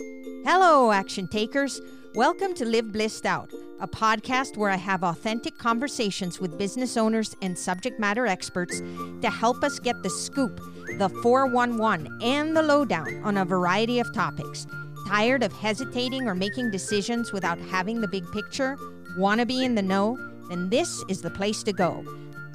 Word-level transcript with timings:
Hello, 0.00 0.90
action 0.90 1.28
takers. 1.28 1.80
Welcome 2.14 2.54
to 2.54 2.64
Live 2.64 2.90
Blissed 2.90 3.26
Out, 3.26 3.52
a 3.80 3.86
podcast 3.86 4.56
where 4.56 4.70
I 4.70 4.76
have 4.76 5.04
authentic 5.04 5.58
conversations 5.58 6.40
with 6.40 6.58
business 6.58 6.96
owners 6.96 7.36
and 7.42 7.56
subject 7.56 8.00
matter 8.00 8.26
experts 8.26 8.80
to 8.80 9.30
help 9.30 9.62
us 9.62 9.78
get 9.78 10.02
the 10.02 10.10
scoop, 10.10 10.56
the 10.98 11.08
411, 11.22 12.18
and 12.22 12.56
the 12.56 12.62
lowdown 12.62 13.20
on 13.22 13.36
a 13.36 13.44
variety 13.44 14.00
of 14.00 14.12
topics. 14.14 14.66
Tired 15.06 15.42
of 15.42 15.52
hesitating 15.52 16.26
or 16.26 16.34
making 16.34 16.70
decisions 16.70 17.32
without 17.32 17.58
having 17.58 18.00
the 18.00 18.08
big 18.08 18.24
picture? 18.32 18.78
Want 19.16 19.40
to 19.40 19.46
be 19.46 19.64
in 19.64 19.74
the 19.74 19.82
know? 19.82 20.16
Then 20.48 20.70
this 20.70 21.04
is 21.08 21.20
the 21.20 21.30
place 21.30 21.62
to 21.64 21.72
go. 21.72 22.04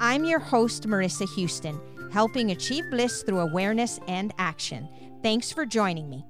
I'm 0.00 0.24
your 0.24 0.40
host, 0.40 0.88
Marissa 0.88 1.32
Houston, 1.34 1.80
helping 2.12 2.50
achieve 2.50 2.84
bliss 2.90 3.22
through 3.22 3.40
awareness 3.40 4.00
and 4.08 4.34
action. 4.36 4.88
Thanks 5.22 5.52
for 5.52 5.64
joining 5.64 6.10
me. 6.10 6.26